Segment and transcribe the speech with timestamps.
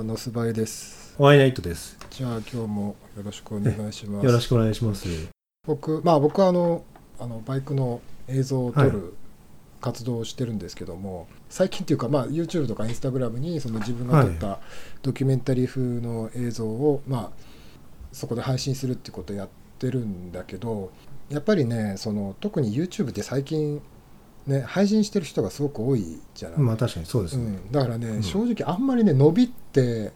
[0.00, 1.14] のすばいです。
[1.18, 1.98] ワイナイトです。
[2.08, 4.26] じゃあ今日もよろしくお願いします。
[4.26, 5.06] よろしくお願いします。
[5.66, 6.82] 僕まあ僕はあの
[7.20, 9.12] あのバイクの映像を撮はる
[9.82, 14.60] 活動をしてるんですけども、最近っていうかまあ YouTube とか Instagram にその自分が撮った
[15.02, 17.30] ドキュメンタリー風の映像をまあ
[18.12, 19.48] そこで配信するってことをやっ
[19.78, 20.90] てるんだけど、
[21.28, 23.82] やっぱりねその特に YouTube って最近
[24.46, 26.58] ね配信してる人がすごく多いじゃない？
[26.60, 27.44] まあ確かにそうですね。
[27.44, 30.12] うん、だからね、うん正直あんまりね伸びって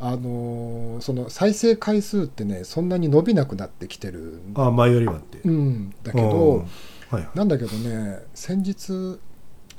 [0.00, 5.38] あのーその再生回数ってねそんなに伸びなくなってきてるああ、前よりはって。
[5.44, 6.66] うんだけうんどはい
[7.10, 7.28] はい。
[7.34, 9.18] なんだけどね先日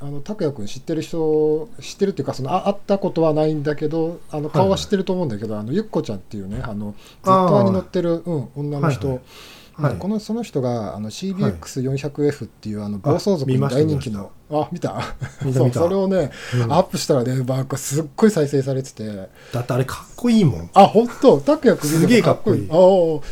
[0.02, 9.95] あの拓也君知ってる人知ってるっていうかそのあ会ったことはないんだけどあの顔は知ってると思うんだけど、あのゆっこちゃんっていうねあのツイッターに載ってる、うん、女の人、はいはいうんはい。
[9.97, 15.02] このその人があの CBX400F っていうあの暴走族に大人気のあ 見た？
[15.41, 15.79] そう見た見た。
[15.79, 16.73] それをね、うん。
[16.73, 19.29] アップしたらね、まあ、すっごい再生されてて。
[19.53, 20.69] だってあれかっこいいもん。
[20.73, 21.39] あ本当？
[21.39, 22.67] 拓也君すげえかっこいい。
[22.69, 22.75] ああ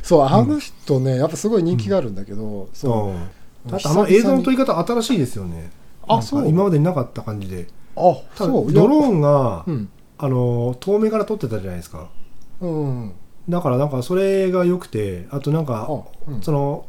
[0.03, 3.07] そうあの人ね、やっぱすごい人気があるんだけど、そう。
[3.09, 3.71] うん。
[3.71, 5.71] だってあの映像の撮り方新しいですよね。
[6.07, 6.47] あそう。
[6.47, 7.67] 今までになかった感じで。
[7.95, 8.71] あそう。
[8.71, 9.89] ドローンンが、うん。
[10.19, 12.07] あの、遠目から撮ってたじゃないですか。
[12.61, 13.13] うん
[13.49, 16.41] だからなんかそれが良くて、あとなんか、あうん。
[16.41, 16.85] その、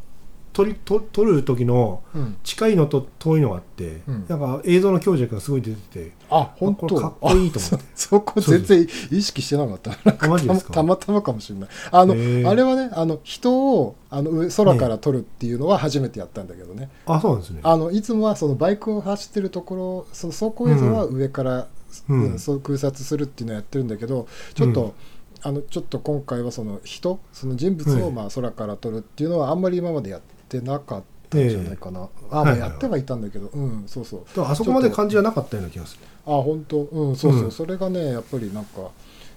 [0.54, 2.36] 撮り撮撮る時のうん。
[2.42, 4.24] 近いのと遠いのがあって、うん。
[4.28, 6.96] なんか映像の強弱がすごい出てて、あ本当？
[6.96, 7.76] かっこいいと思って。
[7.76, 9.90] あそ そこ全然意識してなかった。
[10.04, 10.72] なんかあマジですか？
[10.72, 11.68] たまたまかもしれない。
[11.92, 12.14] あの
[12.50, 16.90] あれはねあの人をあの上空から撮るっていうのは初めてやったんだけどね。
[17.06, 17.60] あ、そうなんですね。
[17.62, 21.68] あのいつもはそのバイクを走ってるところその走行映像は上から、
[22.08, 22.32] うん。
[22.32, 22.38] うん。
[22.40, 24.92] そう空撮するっていうのをやってるんだけどちょっと、うん
[25.42, 28.12] あのちょっと今回はその人その人物をはい。
[28.12, 34.20] まあ空から撮るっていうのはあんまり今までやってなかったんじゃないかな、あ、まあ、やってはいたんだけど、うんそうそう。
[34.28, 36.02] だからあそこまで感じはなかったような気がする。
[36.26, 36.82] あ本当？
[36.84, 37.50] うんそうそう、うん。
[37.50, 38.90] それがねやっぱりなんか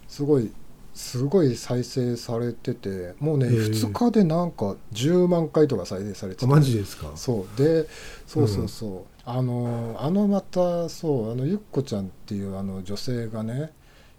[0.08, 0.52] すごい
[0.94, 6.46] すごい再生されててもうねへー2日でなんか10万回とか再生されてて。
[6.46, 7.12] あマジですか？
[7.16, 7.58] そう。
[7.58, 7.88] で
[8.26, 13.72] そうそうそう、あのあのまたそうあのゆっこちゃんっていうあの女性がね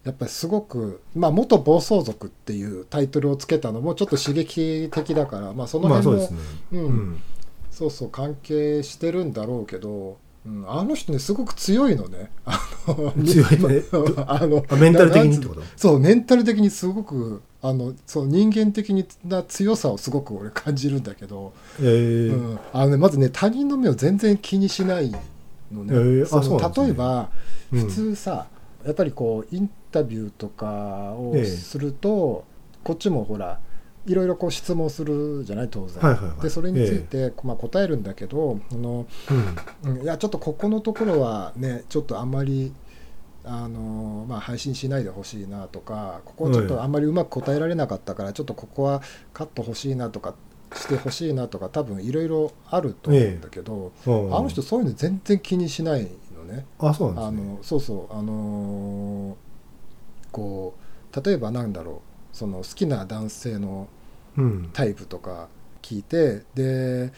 [0.04, 6.58] やっぱりすごく、まあ、元暴走族っていうタイトルをつけたのもちょっと刺激的だから、まあ、その辺も、まあそうですね。
[6.72, 6.84] うん。
[6.84, 7.22] うん。
[7.70, 12.30] そうそう関係してるんだろうけど、うん、あの人ねすごく強いのね。
[12.44, 12.58] あ
[12.88, 13.84] の強いね。
[14.26, 15.62] あのあメンタル的になってこと？
[15.76, 18.92] そうメンタル的にすごくあのそう人間的
[19.24, 22.34] な強さをすごく俺感じるんだけど、えー。
[22.34, 25.12] うん、あのねまずね他人の目を全然気にしない
[25.72, 26.38] のね、えー。
[26.38, 27.30] あそ例えば、
[27.72, 28.48] うん普通さ
[28.84, 32.44] やっぱりこうインタビューとかをええすると、
[32.82, 33.60] こっちもほら
[34.06, 35.68] いろいろこう質問するじゃない？
[35.68, 36.42] 当然、はいはいはい。
[36.42, 39.06] でそれについて、まあ、答えるんだけどあの、
[39.84, 39.90] うん。
[39.98, 42.72] うんいやちょっとここのところはねちょっとあんまり
[43.44, 50.34] あの、まあ、配信しないでほしいなとかここはちょっとあんまりうまく答えられなかったから、ちょっとここはカット欲しいなとか
[50.74, 56.66] してほしいなとか多分いろいろあると思うんだけど、うんあの人そういうの全然気にしないのね。
[56.78, 57.52] あそうなあんですね。
[57.56, 59.51] のそうそうあのー
[60.32, 60.74] こ
[61.14, 63.88] う例えばなんだろうその好きな男性の
[64.36, 64.70] うん。
[64.72, 65.48] タイプとか
[65.82, 67.12] 聞いてで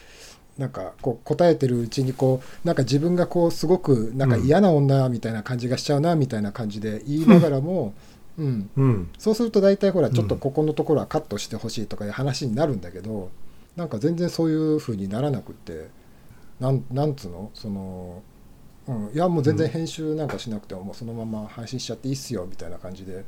[0.58, 7.94] なんかこう答えてるうちにこうなんか自分がこうすごくなんか嫌な女みたいな感じがしちゃうなみたいな感じで言いながらも、
[8.36, 9.08] うん、うん。
[9.18, 13.30] そうすると大体ほらちょっとここのところはカットしてほしいとかいう話になるんだけど
[13.76, 15.88] なんか全然そういう風にならなくって
[16.60, 17.50] なんなんつうの？
[17.54, 18.22] その、
[18.86, 23.24] うん、いやもう全然編集なんかしなくてももうそのまま配信しちゃっていいっすよみたいな感じで。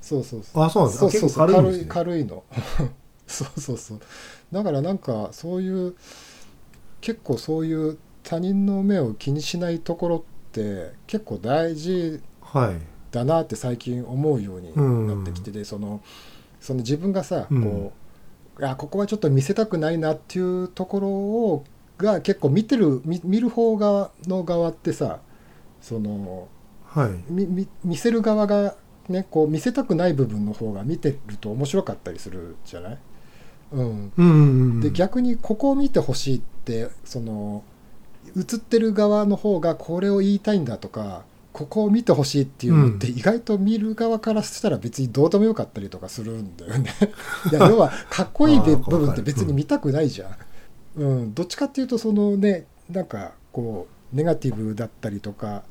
[0.00, 0.64] そうそうそう。
[0.64, 1.62] あそうなんですそうそう軽いね。
[1.62, 2.44] 軽い軽いの。
[3.26, 4.00] そうそうそう。
[4.52, 5.94] だからなんかそういう
[7.00, 10.22] 結構そういう他人の目を気にしないところっ
[10.52, 12.76] て結構大事はい。
[13.10, 16.00] だなって最近思うようになってきてて、その
[16.60, 17.62] その自分がさ、うん。
[17.62, 17.92] こ
[18.58, 21.64] うあここはちょっと見せたくないなっていうところを
[21.98, 25.20] が結構見てる見見る方側の側ってさ
[25.80, 26.48] その
[26.86, 27.10] はい。
[27.28, 28.76] みみ見せる側が
[29.08, 32.98] ねこう見せたくない部分の方が見てると面白かったりするじゃない、
[33.72, 34.24] うん、うんうんう
[34.76, 34.80] ん。
[34.80, 37.62] で逆にここを見てほしいってその
[38.36, 46.90] 映ってる側の方がこれを言いたいんだとかここを見てほしいっていうのってうん意外と見る側からしたら別にどうでもよかったりとかするんだよね。
[47.50, 50.36] いや要はかっこいい部分って別に見たくないじゃん。
[50.98, 55.62] うん、どっちかっていうとそのねなんかこうネガティブだったりとか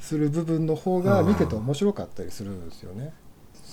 [0.00, 3.12] する部分の方が見てて面白かったりするんですよね。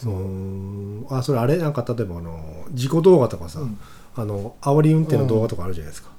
[0.04, 0.08] う。
[0.08, 1.08] ーん。
[1.10, 1.58] あそれあれ？
[1.58, 3.78] なんか例えばあの事故動画とかさ、うん。
[4.14, 6.12] あの煽り運転の動画とかあるじゃないですか、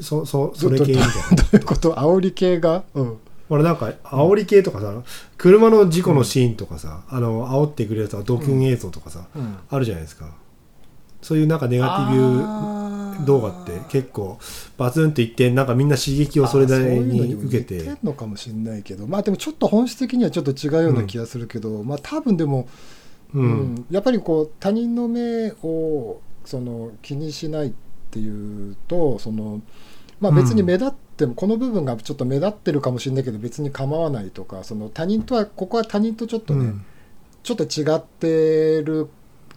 [0.00, 1.42] そそそれ系みたいな。
[1.42, 1.94] どういうこと？
[1.94, 3.18] 煽り系が、うん、
[3.50, 5.02] 俺なんか煽り系とかさ
[5.36, 9.58] 車の事故のシーンとかさ、あの煽ってくれるやつはドキュン映像とかさ、うん。
[9.68, 10.32] あるじゃないですか
[11.22, 14.38] そういうなんかネガティブ動画って結構
[14.76, 17.76] バツンといってなんかみんな刺激をそれなりに受けて。
[17.76, 22.68] あそういうのかもしれないけどまあでもちょっと本質的にはちょっと違うような気がするけど、まあ多分でも、
[23.34, 23.74] ううん。
[23.74, 27.72] んやっぱりこう他人の目をその気にしないっ
[28.10, 29.62] ていうとその
[30.20, 36.84] まあ別に目立っても、この部分がちょっと目立ってるかもしれないけど別に構わないとかその他人とはここは他人とちょっとね、うん。
[37.42, 39.08] ちょっと違ってる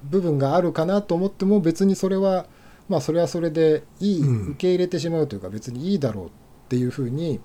[0.04, 2.46] 部分があるかなと思っても別にそれは
[2.90, 4.48] まあそれはそれでいい、うん。
[4.52, 6.30] 受け入れてしまうというか別にいいだろうっ
[6.70, 7.40] ていうふうに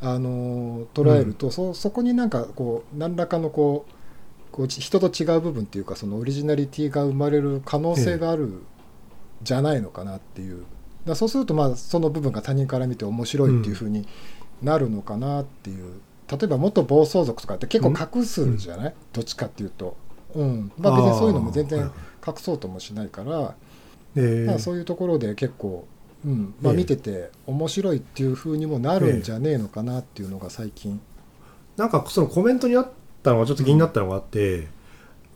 [0.00, 3.92] あの捉えると、そそこになんかこう何らかのこう
[4.52, 8.62] こう人と違う部分っていうかそのオリジナリティが生まれる可能性がある
[9.42, 10.64] じゃないのかなっていう、
[11.04, 14.06] だそうするとまあその部分が他人から見て面白いっていうふうに
[14.62, 16.00] なるのかなっていう、
[16.30, 19.96] 例えば元暴走族とかって結構隠すじゃない、どっちかっていうと、
[20.34, 20.72] うん。
[20.78, 21.90] まあ、別にそういうのも全然
[22.26, 23.54] 隠そうともしないから、
[24.16, 25.86] えまあ、そういうところで結構、
[26.24, 26.54] うん。
[26.60, 31.00] まあ、ええ見てて面白いっていうふうにもなるんじゃねえのかなっていうのが最近、
[31.76, 32.90] なんかそのコメントにあっ
[33.22, 34.68] たのがちょっと気になったのがあって、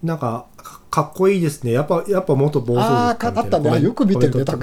[0.03, 1.73] なんかかかっこいいですね。
[1.73, 3.71] やっぱやっぱ元暴走ああ族かあったね。
[3.71, 4.45] あよく見てるね。
[4.45, 4.59] 確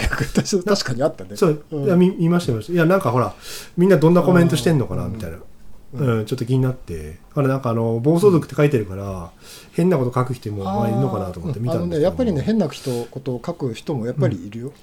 [0.84, 1.38] かにあったね。
[1.38, 1.84] そう、うん。
[1.86, 2.74] いや見見ました見ました。
[2.74, 3.34] いやなんかほら
[3.78, 5.14] みんなどんなコメントしてんのかなうん。
[5.14, 5.38] みたいな、
[5.94, 7.18] ううんんちょっと気になって。
[7.33, 9.31] あれなんかあの暴走族って書いてるから、
[9.74, 12.00] 変なこと書く人もまあいるのかなと思って見あたんですけど。
[12.00, 14.74] のねやっぱりね変な人ことを書く人もやっぱりいるよ、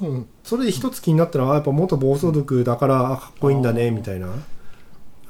[0.00, 0.26] うん。
[0.42, 4.30] それで一つ気になったのはやっぱ元暴走族だからあかっこいいんだねみたいな、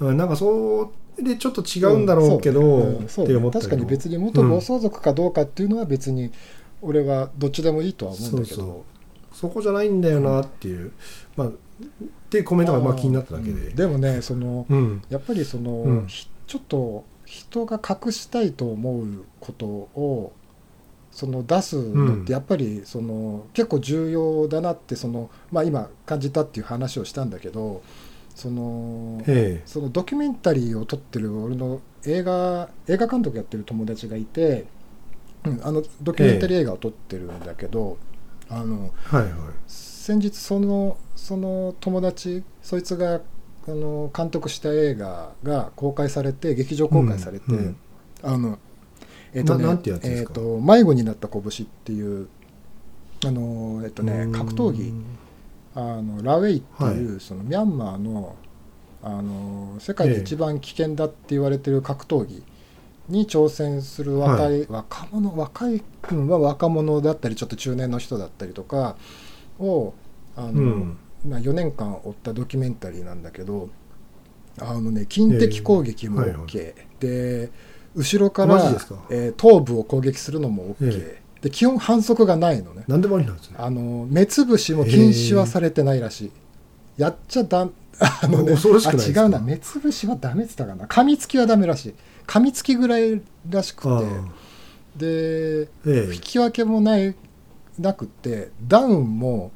[0.01, 3.09] うん、なんかそれでちょっと違うんだろうけど、うん。
[3.09, 3.51] そうね。
[3.51, 6.31] 確かに別に元暴走族かどうかっていうのは別に
[6.81, 8.57] 俺はどっちでもいいとは思うんだけど。
[8.57, 8.99] そう。
[9.37, 10.93] そこじゃないんだよなっていう、
[11.37, 13.77] まあっていうコメントがまあ気になっただけで、うん。
[13.77, 15.03] でもねそのうん。
[15.09, 16.07] やっぱりその、うん。
[16.07, 20.33] ひちょっと人が隠したいと思うことを
[21.11, 27.83] その出すのってやっぱりその結構重要だなってその、まあ、今感じたっていう話をしたんだけど
[28.35, 34.67] そのえそのドキュメンタリーを撮ってる俺の映画映画監督やってる友達がいて、
[35.45, 37.99] うん、あのドキュメンタリー映画を撮ってるんだけど、
[38.49, 39.33] あのえはいはい
[40.09, 43.21] 先日そのその友達そいつが
[43.67, 47.77] あの監督した映画が公開されて劇場公開されて、うんうん。
[48.23, 48.59] あの
[49.35, 52.27] えっ、とねえっ、と迷子になった拳っていう
[53.23, 54.33] あのえっ、とねうん。
[54.33, 54.95] 格闘技
[55.75, 58.35] あのラウェイっていう、そのミャンマーの
[59.03, 62.43] あの世界で一番危険だって言われてる格闘技
[63.11, 65.83] に挑戦する若い、若者若い、
[66.13, 68.97] うんまあ若者だったりちょっと中年の人だったりとか
[69.59, 69.95] を
[70.37, 70.99] あの、うん。
[71.27, 73.69] まあ、4年間追ったドキュメンタリーなんだけど
[74.61, 76.29] あのね近敵攻撃もええ。
[76.29, 77.51] はいはい OK、で
[77.97, 78.57] 後ろから
[79.11, 82.85] えー頭部を攻撃するのも OK、えで基本反則がないのね。
[82.89, 83.57] 何でもありなんですね。
[83.59, 86.33] あの目つぶしも禁止はされてないらしい、
[86.97, 87.69] やっちゃだ
[88.01, 89.39] あの、ね、あ違うな。
[89.41, 90.87] 目つぶしはダメって言ったかな。
[90.87, 91.95] 噛みつきはダメらしい。
[92.27, 93.85] 噛みつきぐらいらしく
[94.97, 95.65] て。
[95.65, 96.11] でえ。
[96.13, 97.15] 引き分けもない
[97.79, 99.53] なくってダウンも、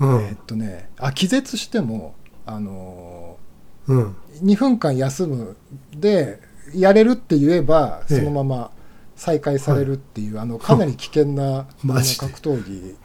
[0.00, 0.22] えうん。
[0.22, 2.14] えーっとねあ気絶しても
[2.46, 3.36] あの
[3.88, 4.16] うん。
[4.42, 5.56] 2分間休む
[5.94, 6.40] で
[6.74, 8.18] やれるって言えばええ。
[8.18, 8.70] そのまま
[9.16, 12.96] 再開されるっていう、あのかなり危険な 格闘技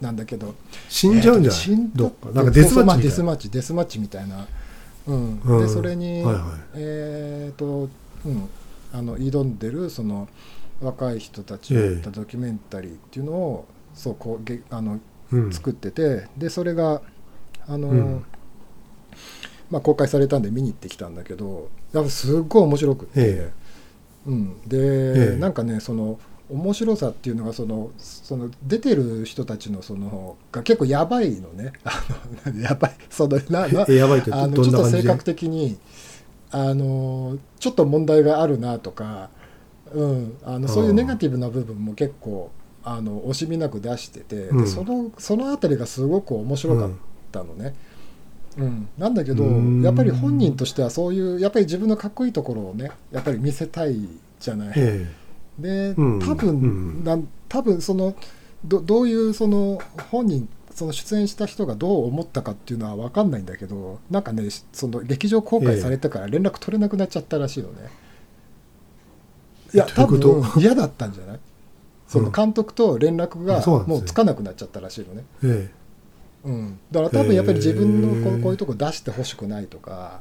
[0.00, 0.54] なんだけど。
[0.88, 2.30] 死んじゃうんじゃない、えーどっか？
[2.32, 4.46] なんかデスマッチデスマッチデスマッチみたいな、
[5.06, 5.40] うん。
[5.44, 5.66] うん。
[5.66, 6.44] でそれに、はいはい。
[6.74, 7.88] えっ、と
[8.24, 8.48] うん。
[8.92, 10.28] あの挑んでるその
[10.80, 15.00] 若い人たちを追ったドキュメンタリーっていうのを、そうこうげあの
[15.32, 17.02] うん作っててでそれが
[17.66, 18.24] あの、うん。
[19.70, 23.50] まあ、公開されたんで見に行ってきたんだけどやっぱすっごい面白くて、え
[24.26, 25.36] うん、で、ええ。
[25.36, 26.18] なんかねその
[26.50, 31.72] 面白さっていうのがそのその出てる人たちのそのが結構やばいのね。
[31.84, 32.96] あのやばい。
[33.08, 35.78] そのなやばいあのどちょっと性格的に
[36.50, 39.30] あのちょっと問題があるなとか、
[39.92, 42.50] うん、あのそういうネガティブな部分も結構
[42.84, 44.58] あの惜しみなく出してて、うん。
[44.58, 46.90] でそのその辺りがすごく面白かっ
[47.32, 47.74] たのね。
[48.56, 49.82] うん、なんだけどうん。
[49.82, 53.96] やっぱり本人としてはそういうやっぱり自分のかっこいいところをねやっぱり見せたい
[54.38, 54.72] じゃない。
[54.76, 55.10] え
[55.58, 56.18] でうん。
[56.20, 57.04] 多分、うん。
[57.04, 58.14] なん多分その
[58.64, 67.90] どどういうその本人その出演した人がどう思ったかっていうのは分かんないんだけどなんかねその劇場公開されてから連絡取れなくなっちゃったらしいのね、
[69.72, 70.20] いや多分
[70.56, 71.40] 嫌だったんじゃない？
[72.14, 75.70] その監督と連絡がもうつかなくなっちゃったらしいのね、え
[76.44, 76.48] え。
[76.48, 80.20] うん、だから多分やっぱり自分のこうこういうとこ出してほしくないとか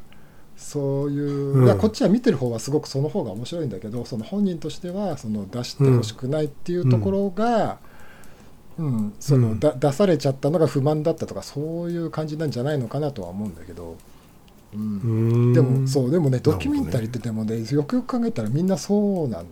[0.55, 1.23] そういう、
[1.57, 1.65] うん。
[1.65, 7.79] いやこっちは見てる方はすごくその方が面白いんだけどその本人としてはその出してほしくないっていうところが、
[8.77, 9.13] うん。
[9.19, 9.59] そのうん。
[9.59, 13.97] だ出されちゃったのが不満だったとかそういう感じなんじゃないのかなとは思うんだけど、
[14.73, 15.53] うん。
[15.53, 16.39] でもそうでもね。
[16.39, 19.45] ドキュメンタリーってでもねよくよく考えたらみんなそうなん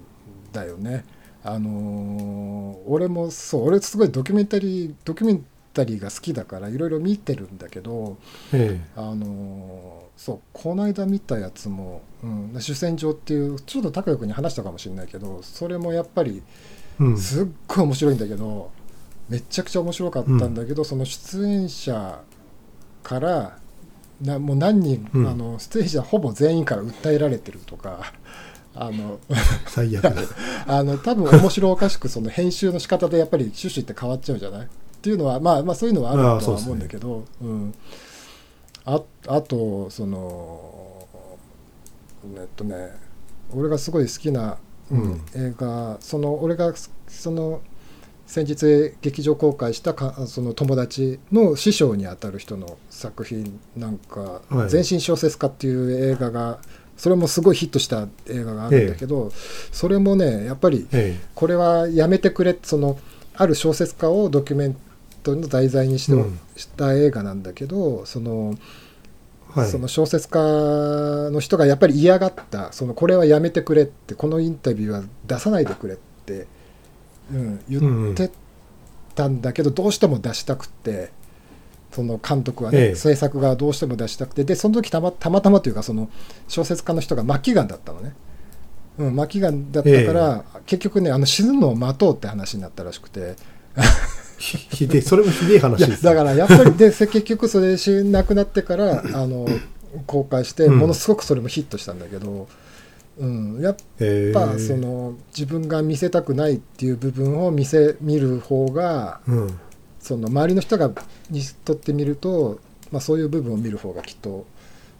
[0.53, 1.05] だよね。
[1.43, 8.17] あのー俺もそう俺すごいドキュメンタリードキュメンタリーが好きだからいろいろ見てるんだけど
[8.53, 16.43] えあのーそうこの間見たやつも「うん、主戦場」っていうちょっと高くに話したかもしれないけどそれもやっぱり
[16.99, 17.17] えうん。
[17.17, 18.69] すっごい面白いんだけど、
[19.29, 22.21] めちゃくちゃ面白かったんだけど、その出演者
[23.01, 23.57] から
[24.21, 25.27] なもう何人、うん。
[25.27, 28.13] あの出演者ほぼ全員から訴えられてるとか
[28.73, 29.19] あの
[29.67, 30.13] 最悪だ。
[30.67, 34.65] あの多分面白おかしくその編集の仕方でやっぱり趣旨って変わっちゃうじゃない？
[34.65, 34.67] っ
[35.01, 37.73] ていうのはまあまあそういうのはあるとは思うんだけどうん、
[38.85, 41.07] ああとその
[42.35, 42.91] えっとね
[43.53, 44.57] 俺がすごい好きな、
[44.91, 45.21] うんうん。
[45.35, 46.73] 映画その俺が
[47.07, 47.61] その
[48.27, 56.59] 先日劇場公開したかその友達の師匠にあたる人の作品なんかはい「全身小説家」っていう映画が
[57.01, 59.31] それもすごいヒットした映画があるんだけど、
[59.71, 62.99] それもねやっぱりえこれはやめてくれその
[63.33, 64.77] ある小説家をドキュメン
[65.23, 66.39] トの題材にして、うん。
[66.55, 68.53] した映画なんだけどその,、
[69.55, 69.71] えはい。
[69.71, 70.37] その小説家
[71.31, 76.45] の人がやっぱり嫌がったそのこれはやめてくれってこのインタビューは出さないでくれって、
[77.33, 78.29] うん、言って
[79.15, 81.09] たんだけど、どうしても出したくって
[81.91, 82.95] その監督はね、ええ。
[82.95, 86.09] 制作がどうしても出したくてでその時たまたまたまというかその
[86.47, 88.13] 小説家の人が末期がんだったのね。
[88.97, 93.35] うん、末期がんだったから、結局ねあの死ぬのを待とうって話になったらしくて。
[94.37, 99.47] ひひでそれもひでえ話ですだからやっぱりでせ結局それしなくなってからあの
[100.07, 100.79] 公開してうん。
[100.79, 102.47] ものすごくそれもヒットしたんだけど、
[103.19, 109.59] うん、やっえぱその自分が見せたくないっていう部分を見せ見る方がうん
[110.01, 110.91] その周りの人が
[111.29, 112.59] にとってみると、
[112.91, 114.45] まあ、そういう部分を見る方がきっと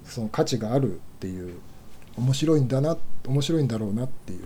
[0.06, 1.56] その価値があるっていう
[2.18, 4.40] 面白いんだな面白いんだろうなっていう。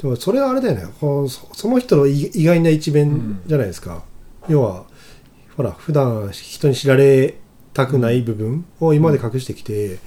[0.00, 0.92] でもそれはあれだよね。
[0.98, 4.02] そその人の意意外な一面じゃないですか、
[4.48, 4.84] 要は
[5.56, 7.34] ほら普段人に知られ
[7.72, 9.98] たくない部分を今まで隠してきて、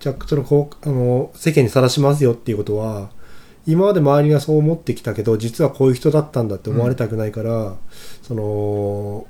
[0.00, 3.10] じゃあそのこうあの世間にさらしますよっていうことは
[3.68, 7.76] 今まで周りがそう思ってきたけど実はこういう人だったんだって思われたくないから、
[8.22, 9.26] その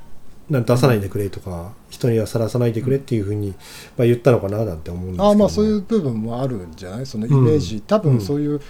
[0.49, 3.51] なん出さないでくれとか、人にはさらさないでくれっていうふうに、
[3.99, 7.07] まあ、言ったのかななんて思うんですけどああまあそういう部分もあるんじゃない？
[7.07, 8.61] そのイメージ、多分そういう、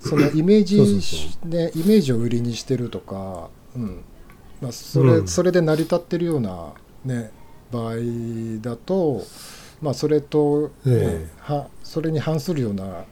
[0.00, 4.02] そのイメージそうそうそねイメージを売りにしてるとか、うん。
[4.60, 5.28] まあ、それうん。
[5.28, 7.30] それで成り立ってるような、ね、
[7.70, 7.94] 場合
[8.60, 9.22] だと、
[9.80, 11.30] まあ、それと、ねええ。
[11.38, 13.04] はそれに反するような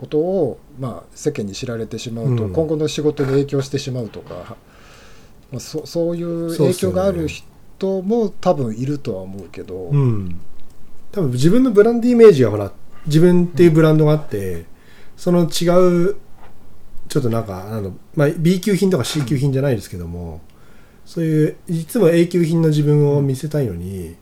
[0.00, 4.56] ことを、まあ、世間に知られてしまうと、うん今後の仕事に影響してしまうとか、
[5.52, 9.90] まあ、そそういう影響がある人も多分いるとは思うけど。
[9.90, 10.40] うん、
[11.12, 12.72] 多分自分のブランドイメージがほら
[13.04, 14.64] 自分っていうブランドがあって、
[15.18, 15.68] その違
[16.08, 16.16] う
[17.10, 20.40] ちょっとなんかあの、まあ、B 級品とか C 級品じゃないですけども、
[21.04, 24.16] そういういつも A 級品の自分を見せたいのに、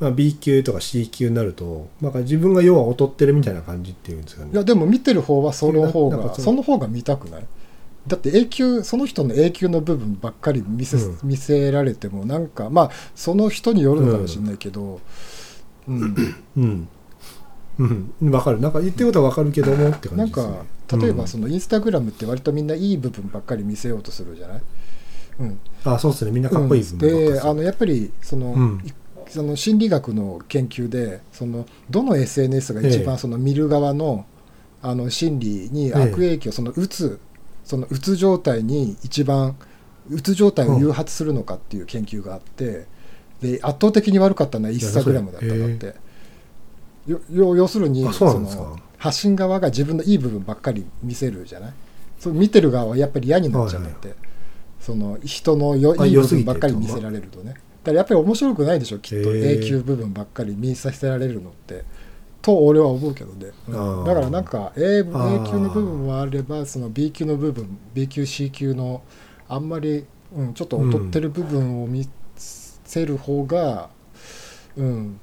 [0.00, 4.50] まあ、B 級とか C 級になるとなんか自分が要は劣ってるみたいな感じっていうんですかね。
[4.52, 7.46] いやでも見てる方はその方がその方が見たくない。
[8.06, 11.18] だって永久その人の永久の部分ばっかり見せ,、うん。
[11.22, 15.00] 見せられてもなんかまあその人によるのかもしれないけど、
[15.86, 16.16] うん。
[16.56, 16.88] うん。
[17.78, 18.30] うん。
[18.30, 18.60] わかる。
[18.60, 20.54] なんか言ってることはわかるけどもって感なんじです、ね、
[20.88, 24.62] か例えばうんそのインスタグラムって割とみんないい部分ばっかり見せようとするじゃない、
[25.40, 26.30] うん、あそうですね。
[26.30, 28.82] みんなかっこいい部分ばっかりですであのやっぱりその,うん。
[28.84, 28.92] い、
[29.30, 34.26] その心理学の研究でそのどの SNS が一ええ番その見る側の,、
[34.82, 37.20] あの心理に悪影響、そのうつ
[37.64, 39.56] そのうつ状態に一番
[40.10, 42.86] うつ状態を誘発するのかっていう研究があって、
[43.40, 45.94] で圧倒的に悪かったのはインスタグラムだったんだって。
[47.06, 51.72] よよ要するにあその発信側が自分のいい部分ばっかり見せるじゃない？
[52.18, 54.14] そう見てる側はやっぱり嫌になっちゃうんだって、
[54.80, 59.30] その人のよいい部分ばっかり見せられるとねだからやっぱり面白くないでしょきっと。
[59.30, 59.62] へー。
[59.62, 61.84] A 級部分ばっかり見させられるのって。
[62.42, 69.02] と俺は思うけどね、うんだからなんか A, A 級の部分もあればその B 級の部分 B 級 C 級の
[69.46, 73.90] あんまり、うん、ちょっと劣ってる部分を見せる方が
[74.76, 75.20] うん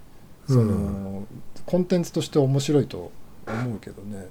[0.48, 0.66] その、う
[1.22, 1.28] ん。
[1.66, 3.12] コンテンツとして面白いと
[3.48, 4.28] 思うけどね。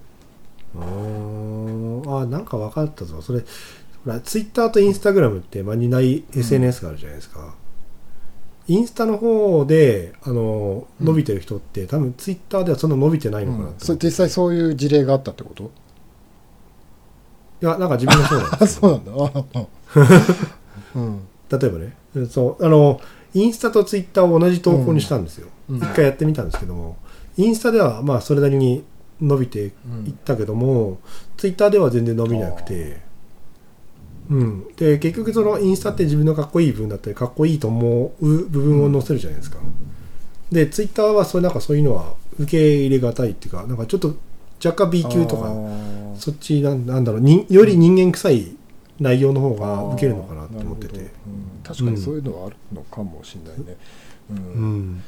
[0.76, 2.20] あー。
[2.22, 3.20] あなんか分かったぞ。
[3.20, 3.40] それ
[4.04, 7.54] ほらツイッターとインスタグラムって、まあ、にない SNS があるじゃないですか、
[8.68, 13.84] インスタの方であの伸びてる人って、多分ツイッターではそんな伸びてないのかなって。
[13.84, 15.70] それ実際そういう事例があったってこと？
[17.62, 19.04] いやなんか自分がそうなんあです そうなん
[21.48, 21.58] だ。
[21.58, 21.96] 例えばね
[22.28, 23.00] そうあの
[23.34, 25.76] インスタとツイッターを同じ投稿にしたんですよ、うん。
[25.78, 26.96] 一回やってみたんですけども
[27.36, 28.84] インスタではまあそれなりに
[29.20, 29.72] 伸びていっ
[30.24, 30.98] たけども、
[31.38, 33.00] ツイッターでは全然伸びなくて
[34.28, 39.58] うん、で結局そのインスタって自分のかっこいい部分だったりかっこいいと思う部分を載せるじゃないですか、
[40.50, 44.16] でツイッターはそうなんかそういうのは受け入れがたいっていうかなんかちょっと
[44.64, 46.16] 若干 B 級とあかー。
[46.16, 47.20] そっちなんなんだろう。
[47.20, 48.56] により人間臭い
[48.98, 50.98] 内容の方が受けるのかなって思ってて。
[50.98, 51.08] うん。
[51.62, 53.76] 確かにそういうのはあるのかもしれないね、
[54.30, 54.36] うん。
[54.36, 54.40] う
[54.76, 55.02] ん。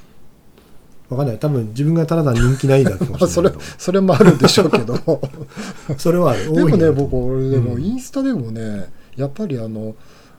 [1.09, 1.39] わかんない。
[1.39, 4.99] 多分自分がただ人気ないだけかもまあそれしれないけ それもあるんでしょうけど。
[4.99, 5.21] ど
[5.97, 6.53] それはある。
[6.53, 6.91] でもね。
[6.91, 7.83] 僕俺でもうん。
[7.83, 9.95] インスタでもねやっぱりあの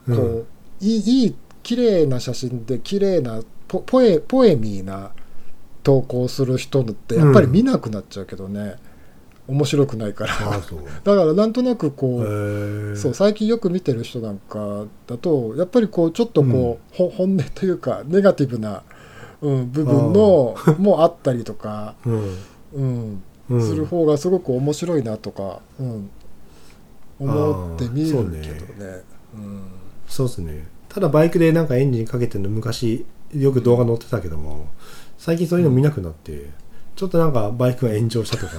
[0.08, 0.16] うん。
[0.16, 0.46] こう
[0.80, 5.12] いいいい綺麗な写真で綺麗なポポエポエミーな
[5.82, 8.76] 投稿する人ってやっぱり見なくなっちゃうけどね、
[9.46, 10.34] 面白くないから。
[11.04, 18.82] だからなんとなくこう、そう最近よく見てる人なんかだとやっぱりこうちょっとこう、ほ本音というかネガティブな、
[19.42, 22.12] うん、部分の もあったりとか、うん。
[22.74, 23.68] うんうん。
[23.68, 26.10] する方がすごく面白いなとか、うん、
[27.20, 29.02] 思って見るけどね。
[30.08, 30.66] そうですね。
[30.88, 34.66] ただバイクでなんかエンジンかけてるの昔よく動画載ってたけども
[35.18, 36.50] 最近そういうの見なくなって、
[36.96, 38.52] ちょっとなんかバイクが炎上したとか、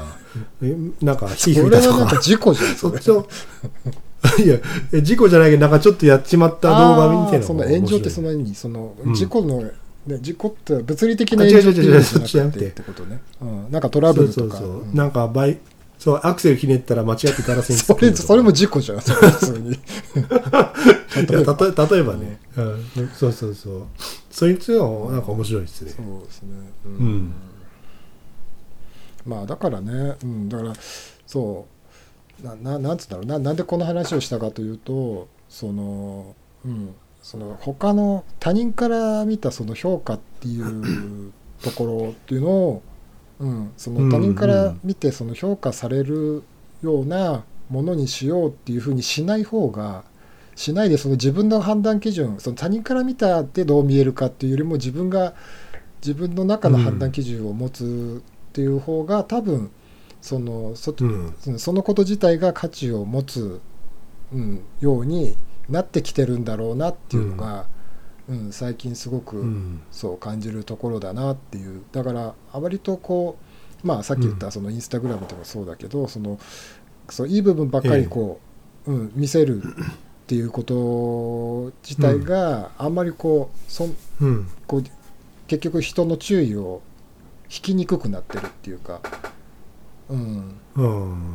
[0.62, 2.06] え なんか火そ吹いたとか。
[2.06, 3.28] か事故じゃんそっちの
[4.44, 4.58] いや
[4.94, 9.14] え事故じゃないけどなんかちょっとやっちまった動画みたいなその炎上ってそのんなにその、うん。
[9.14, 14.40] 事故の、ね、事故って物理的な炎上じゃなくてってことね、うん、なんかトラブルとか。
[14.40, 14.96] そうそうそう、うん。
[14.96, 15.58] なんかバイ
[16.02, 18.98] そうアクセルひねったら間違ってガラスにそれそれも事故じゃん。
[19.06, 19.70] 普通に。
[19.70, 22.62] 例え例えばね、う
[23.04, 23.84] ん、そうそうそう。
[24.32, 25.94] そいつのなんか面白いですね。
[25.96, 26.50] そうですね。
[26.86, 27.34] うん。
[29.28, 30.74] まあだからね、うん、だから
[31.28, 31.68] そ
[32.44, 32.48] う。
[32.48, 33.26] なななんつうんだろう。
[33.28, 36.96] ななんでこの話をしたかというとそのうん。
[37.22, 42.82] その他の他人から見たその評価っていうところっていうのを、
[43.42, 46.44] うん、その他人から見てその評価される
[46.84, 50.04] ようなものにしようっていうふうにしない方が
[50.56, 55.34] しないでその自分の判断基準その他人から見たってどう見えるかっていうよりも自分が
[56.02, 59.72] 自分の中の判断基準を持つっていう方が多分
[60.22, 63.60] そのそ,、うんそのこと自体が価値を持つ、
[64.32, 65.36] うん、ように
[65.68, 67.81] なってきてるんだろうなっていうのが、うん
[68.52, 69.82] 最近すごく、うん。
[69.92, 71.84] そう感じるところだなっていう。
[71.92, 73.38] だからあまりとこ
[73.84, 76.40] うまあさっき言ったそのインスタグラムでもそうだけど、その
[77.10, 78.40] そういい部分ばっかりこ
[78.86, 79.66] う、うん、見せるっ
[80.28, 84.48] ていうこと自体があんまりこうそんうん。
[84.68, 84.84] こう
[85.48, 86.82] 結局人の注意を
[87.46, 89.02] 引きにくくなってるっていうか、
[90.10, 91.34] うん、うん。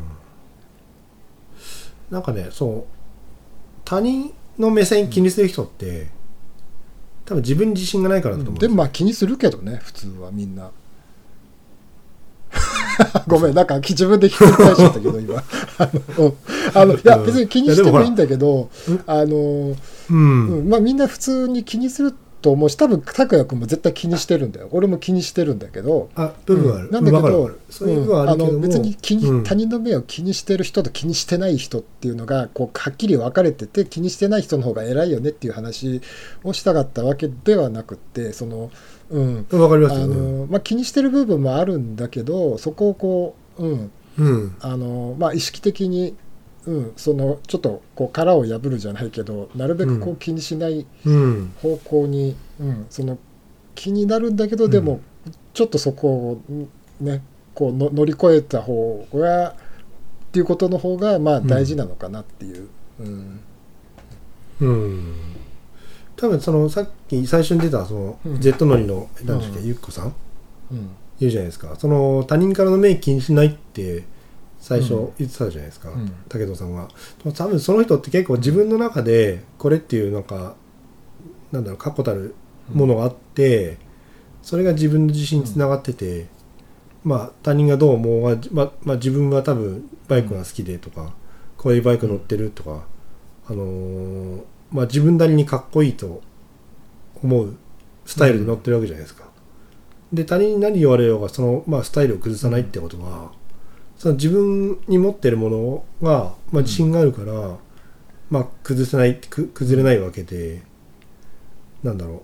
[2.11, 2.97] なんかねそう
[3.85, 6.07] 他人の目線気にする人って
[7.27, 10.71] 多分自分に自信がないからだと思うんでもまあ気にするけどね普通はみんな。
[13.27, 15.43] ごめんなんか自分でひっくり返しちゃったけど今。
[15.79, 16.35] あの
[16.73, 18.71] あのいや別に気にしてもいいんだけど
[19.07, 19.77] あの、
[20.11, 20.69] うん、うん。
[20.69, 22.15] まあみんな普通に気にする
[22.47, 24.69] と思うし多分拓也君も絶対気にしてるんだよ。
[24.71, 26.11] 俺も気にしてるんだけど。
[26.15, 26.93] あ部分はある、うん。
[26.93, 28.61] なんだけどそういう部分はあるけども、うん。
[28.61, 29.43] 別に気に、うん。
[29.43, 36.01] 他人の目を気にしてる人と気にしてない人っていうのがこうはっきり分かれてて気にしてない人の方が偉いよねっていう話
[36.45, 38.71] をしたかったわけではなくってその、
[39.11, 39.47] うん。
[39.53, 43.91] あわかりますよ、のまあ、気にしてる部分もあるんだけどそこをこう、うん。
[44.19, 44.57] うん。
[44.61, 46.15] あのまあ、意識的に、
[46.67, 53.19] うん、そのちょっとこう殻を破るじゃないけどなるべくこうう気にしないうん方向に、うん、その
[53.77, 55.01] 気になるんだけどでも
[55.55, 56.43] ちょっとそこを
[57.01, 57.23] ね
[57.55, 59.55] こうの乗り越えた方がっ
[60.33, 62.69] ていうことの方がまあ大事なのかなっていう、
[63.01, 63.41] うん。
[64.61, 65.15] うん。
[66.15, 68.41] 多分そのさっき最初に出たその、うん。
[68.41, 69.67] Z 乗りの何だっけ、うん。
[69.67, 70.15] ゆっこさん
[70.73, 70.91] うん。
[71.19, 71.77] 言うじゃないですか。
[71.79, 74.05] その他人からの目気にしないって
[74.59, 75.13] 最初うん。
[75.19, 76.07] 言ってたじゃないですか、うん。
[76.29, 76.89] 武藤さんは。
[77.35, 80.57] 多分その人って結構自分の中でこれっていうなんか
[81.53, 82.35] なんだろう確固たる
[82.73, 83.79] ものがあって、
[84.43, 86.27] それが自分の自信につながってて、
[87.05, 91.15] まあ他人がどう思うが、まあまあ、自分は多分バイクが好きでとか、
[91.57, 92.87] こういうバイク乗ってるとか、
[93.49, 94.43] あのー
[94.73, 96.21] まあ、自分なりにかっこいいと
[97.23, 97.57] 思う
[98.05, 99.27] スタイルで乗ってるわけじゃないですか。
[100.13, 103.33] で他人に何言われようがその、まあ、スタイルを崩さないってことは、
[103.99, 107.57] その自分に持ってるものが、まあ、自信があるから、
[108.31, 110.63] まあ、崩せないく崩れないわけで
[111.83, 112.23] なんだろ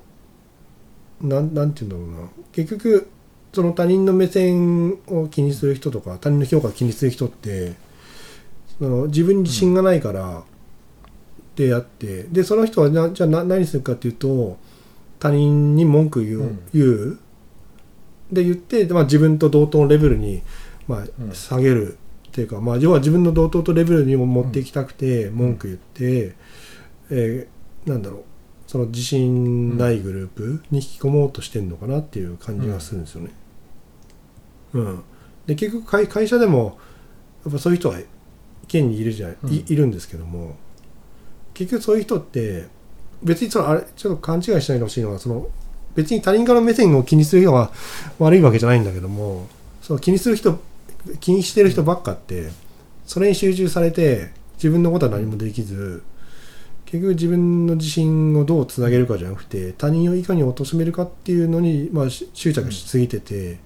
[1.23, 1.27] う。
[1.27, 2.31] なんなんて言うんだろうな。
[2.53, 3.09] 結局
[3.53, 7.75] その他人の目線を気にする人とか他人の評価を気にする人って
[8.79, 10.43] その自分に自信がないから
[11.55, 14.59] であって、でその人はなじゃあな何するかっていうと
[15.21, 16.61] 他人に文句言う,、うん。
[16.75, 17.19] 言う。
[18.33, 20.43] で言って、まあ、自分と同等のレベルに、
[20.89, 21.35] まあうん。
[21.35, 26.35] 下げるっていうか、まあ、要は自分の同等とレベルにも持っていきたくて文句言って、
[27.11, 27.53] えー
[27.87, 28.23] なんだろう
[28.67, 33.31] その自信ないグループに引き込もうとしてるのかなっていう感じがするんですよね。
[34.73, 35.03] うん、
[35.47, 36.79] で結局会会社でも
[37.45, 37.99] やっぱそういう人は
[38.67, 39.53] 現にいるじゃない、うん。
[39.53, 40.57] いいるんですけども
[41.53, 42.67] 結局そういう人って
[43.23, 45.49] 別にそのあれちょっと勘違いしないでほしいのはその
[45.95, 47.71] 別に他人からの目線を気にする人が
[48.19, 49.49] 悪いわけじゃないんだけども
[49.83, 50.59] その気にする人
[51.21, 52.51] 気にしてる人ばっかって
[53.07, 56.03] それに集中されて自分のことは何もできず
[56.93, 63.59] 結局自分の自信をどうつなげるかじゃなくて他人をいかに貶めるかっていうのに、まあ、し執着しすぎてて、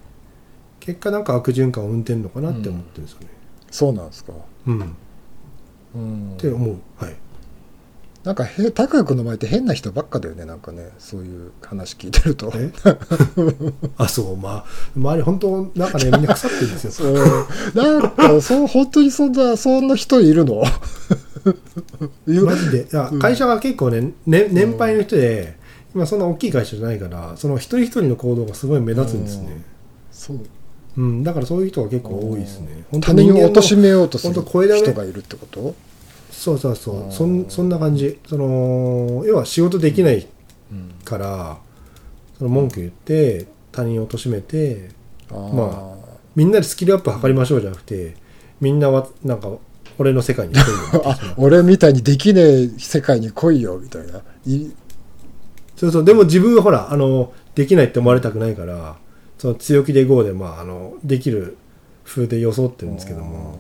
[0.79, 3.27] 結果なんか悪循環を生んでんのかなって思ってるんですよね。
[3.68, 4.33] そうなんですか、
[4.68, 4.87] うん、っ
[5.96, 6.77] うん、て思う。
[6.96, 7.16] はい。
[8.26, 12.52] なんかへ高谷君の前って変な人ばっかだよねなんかねそういう話聞いてると。
[12.56, 12.72] え？
[13.96, 14.64] あそうまあ
[14.96, 16.90] 周り本当なんかねみんな腐ってるんですよ。
[16.90, 17.14] そう。
[17.74, 20.64] なんかそう本当にそんなそんな人いるの？
[22.26, 22.78] マジで。
[22.82, 23.18] いやうん。
[23.20, 25.56] 会社が結構ねね年配の人で、
[25.94, 29.62] 今そんな大きい会社じゃないからその一人一人の行動がすごい目立つんですね。
[30.10, 30.40] そう。
[30.96, 32.86] うん、だからそういう人が結構多いですね。
[32.90, 34.42] 本当他人を貶めようとする人
[34.94, 35.76] がいるってこと？
[36.37, 37.12] そうそうそう。
[37.12, 38.18] そんそんな感じ。
[38.29, 40.27] その要は仕事できない
[40.70, 40.90] うん。
[41.05, 41.59] から
[42.38, 44.90] その文句言って他人を貶めて
[45.31, 45.96] ま
[46.35, 48.14] みんなでスキルアップ図りましょうじゃなくて
[48.61, 49.51] みんなはなんか
[49.99, 51.11] 俺の世界に来いよみたいな。
[51.11, 54.20] あ俺みたいにできねえ世界に来いよみたいな。
[54.46, 54.70] い
[55.75, 56.05] そうそう。
[56.05, 58.96] でも自分はほらあのできないって思われたくないから
[59.38, 61.57] その強気で GO で、まあ、あのできる
[62.05, 63.59] 風で装ってるんですけども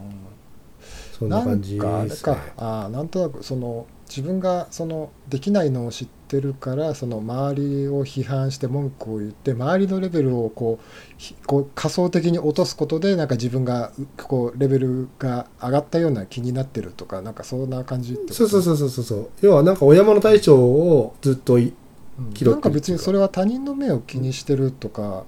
[1.18, 2.34] そんな感じなんかあれですね。
[2.34, 19.04] かあーなんとなくその自分がそのできないのを知ってるからその周りを批判して文句を言って周りのレベルをこうひこう仮想的に落とすことでなんか自分がこうレベルが上がったような気になってるとかなんかそんな感じってそうそうそうそうそう。
[19.04, 21.72] そう要はなんかお山の大将をずっとい
[22.18, 25.24] うんなんか別にそれは他人の目を気にしてるとか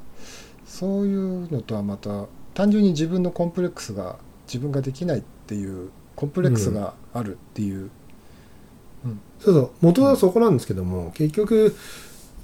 [0.67, 7.91] そういうのとはまた単純に自分のコンプレックスが自分ができないっていうコンプレックスがあるっていう、
[9.41, 9.71] そうそう。
[9.81, 11.77] 元はそこなんですけども、結局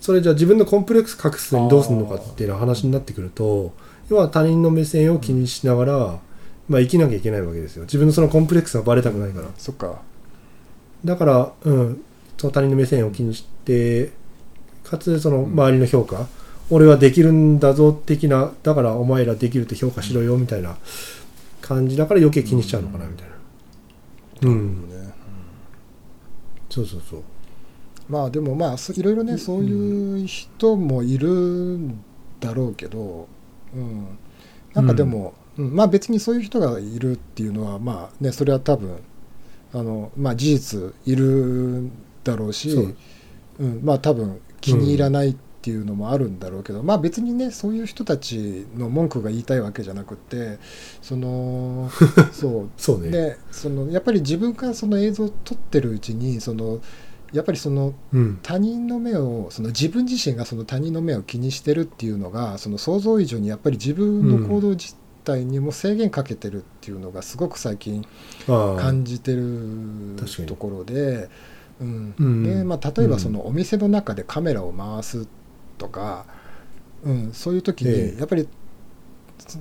[0.00, 3.72] それじゃあ自分のコンプレックス隠すのにどうするのかっていうの話になってくると
[4.10, 5.96] 要は他人の目線を気にしながら、
[6.68, 7.84] まあ、生きなきゃいけないわけですよ。
[7.84, 9.48] 自分のそのコンプレックスがバレたくないから。
[9.56, 10.02] そっか。
[11.04, 12.02] だから、うん、
[12.36, 14.12] その他人の目線を気にして
[14.84, 16.26] かつその周りの評価、
[16.70, 20.76] 俺はできるんだぞ的なだからお前らできるって評価しろよみたいな
[21.64, 24.50] 感じだから余計気にしちゃうのかなみたいな。
[24.50, 25.14] うん、ね。
[26.68, 27.22] そうそうそう。
[28.06, 32.04] まあでもまあそいろいろねそういう人もいるん
[32.38, 33.26] だろうけど、
[33.74, 34.18] うん、
[34.74, 35.74] なんかでも、うん。
[35.74, 38.98] まあ別にそういう人がいるっていうのはまあねそれは多分
[39.72, 42.96] あの、まあ、事実いるんだろうしそう。
[43.60, 50.58] うん、まあ多分気に入らないっていうのもあるんだろうけど、まあ別にねそういう人たちの文句が言いたいわけじゃなくって
[51.00, 51.90] その
[52.32, 52.68] そう。
[52.76, 53.10] そうね。
[53.10, 56.80] でそのやっぱり自分がその映像を撮ってるうちにその
[57.32, 58.38] やっぱりそのうん。
[58.42, 68.04] 他人の目をその自分自身がその他人の目を気にしてるっていうのがその想像以上にやっぱり自分の行動自体にも制限かけてるっていうのがすごく最近
[68.46, 69.42] 感じてる
[70.46, 71.30] ところで、
[71.80, 72.14] うん。
[72.18, 72.42] うん。
[72.44, 75.26] でまあ、例えばそのお店の中でカメラを回す
[75.78, 76.26] とか、
[77.04, 78.12] うん、そういう時ええ。
[78.12, 78.48] にやっぱり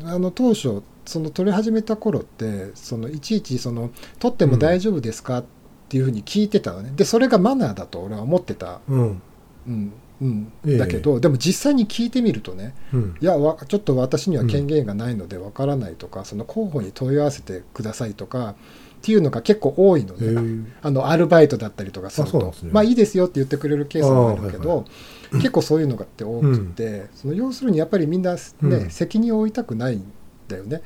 [0.06, 5.40] あの当初その撮り始めた頃ってそのいちいちその撮っても大丈夫ですか？
[5.40, 5.44] っ
[5.90, 6.94] ていうふうに聞いてたのね。
[6.96, 9.22] でそれがマナーだと俺は思ってた、うん。
[9.68, 10.54] うんうん。
[10.66, 10.78] ええ。
[10.78, 13.16] だけどでも実際に聞いてみるとねうん。
[13.20, 18.56] いやわちょっと私には権限がないのでわからないとか、その候補に問い合わせてくださいとかっ
[19.02, 20.74] ていうのが結構多いのへで、え。
[20.82, 22.40] あのアルバイトだったりとかすると。
[22.40, 22.54] ね。
[22.72, 24.86] まあいいですよって言ってくれるケースもあるけど、あーはい
[25.34, 28.90] 結構そういうのがあって多くて、その要するにやっぱりみんな、ねうん。
[28.90, 30.04] 責任を負いたくないん
[30.48, 30.82] だよね。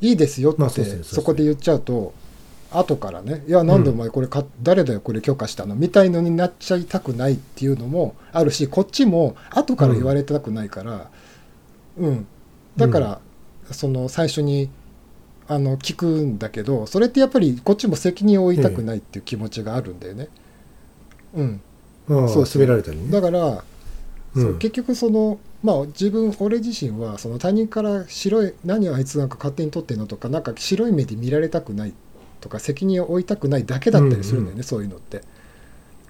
[0.00, 2.12] いいですよって、まあそこで言っちゃうと
[2.70, 11.10] 後からね「いやなんでお前これか、誰だよこれ許可したの」みたいのになっちゃいたくないっていうのもあるしこっちも後から言われたくないから、
[11.98, 12.26] うん。
[12.76, 13.20] だから、
[13.70, 14.68] その最初に
[15.48, 20.28] あの聞くんだけどそれってやっぱりこっちも責任を負いたくないっていう気持ちがあるんだよね。
[21.34, 21.60] うん、
[22.08, 23.10] そうめられたりね。
[23.10, 23.64] だから、
[24.34, 31.94] そう結局そのまあ自分俺自身はその他人から白い何あいつなんか勝手に取ってんのとかなんか白い目で見られたくない
[32.40, 34.64] とか責任を負いたくないだけだったりするんだよね、うんうん。
[34.64, 35.22] そういうのって。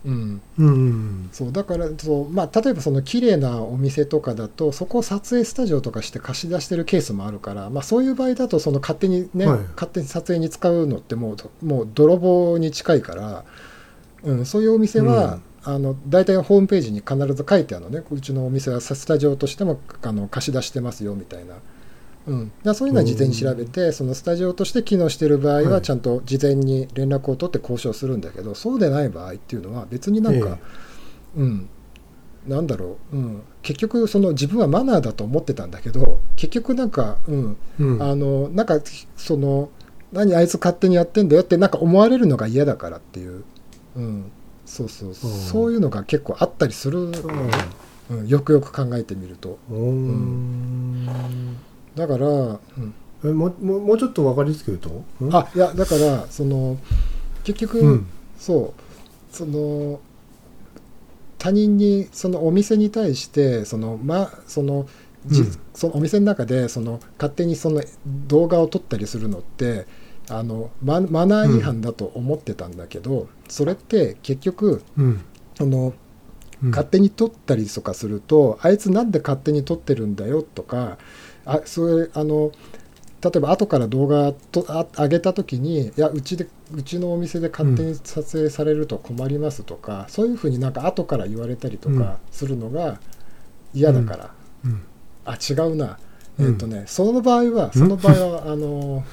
[0.04, 1.28] うん、うんうん。
[1.32, 9.58] そうだからそう、まあ、例えばその綺麗なお店とかだとそこを撮影スタジオとかして貸し出してるケースもあるから、まあ、そういう場合だとその勝手にね、はい。
[9.74, 13.44] 勝手に撮影に使うのってもうもう泥棒に近いから、
[14.24, 18.04] うん、そういうお店は、あの大体ホームページに必ず書いてあるのね。
[18.08, 21.56] うちのお店はスタジオとしてもあの貸し出してますよみたいな。
[22.28, 25.82] うん、だそういうのは事前に調べてそのスタジオとして機能している場合ははい。
[25.82, 30.58] ちゃんと事前に連絡を取って交渉するんだけど、そうでない場合っていうのは別になんか、
[31.36, 31.68] うん、
[32.46, 38.02] なんだろう、うん、結局その自分はマナーだと思ってたんだけど結局なんか、うん、うん。
[38.02, 38.80] あのなんか
[39.16, 39.70] その
[40.12, 43.44] 何あいつ勝手にやってんだよってなんか思われるのが嫌だからっていう、
[43.96, 44.30] うん、
[44.66, 45.14] そうそう。
[45.14, 47.12] そういうのが結構あったりする、
[48.10, 49.58] うん、よくよく考えてみると。
[49.70, 51.06] うん。
[51.94, 52.60] だから、うん、
[53.24, 55.04] えもうもうもうちょっと分かりやすく言うと？
[55.20, 55.34] うん。
[55.34, 56.76] あいやだからその
[57.44, 58.06] 結局、うん。
[58.38, 59.34] そう。
[59.34, 60.00] その
[61.38, 64.88] 他人にそのお店に対してそのまその
[65.26, 65.52] じうん。
[65.74, 67.82] そのお店の中でその勝手にその
[68.26, 69.86] 動画を撮ったりするのって
[70.28, 75.24] あのママナー違反だと思ってたんだけど、それって結局うん。
[75.54, 75.94] その
[76.62, 76.70] うん。
[76.70, 80.98] 勝手に撮ったりとかすると、あいつなんで勝手に撮ってるんだよとか
[81.44, 82.50] あそれあの
[83.22, 91.98] 例えば後から動画とあ上げた時にいやうちでうちのお店で勝手に撮影されると困りますとか、そういうふうになんか後から言われたりとうん。
[91.98, 93.00] かするのが
[93.74, 94.34] 嫌だから、
[94.64, 94.82] うん。
[95.24, 95.98] あ違うな、
[96.38, 99.04] うんえっ、とねその場合はその場合はあの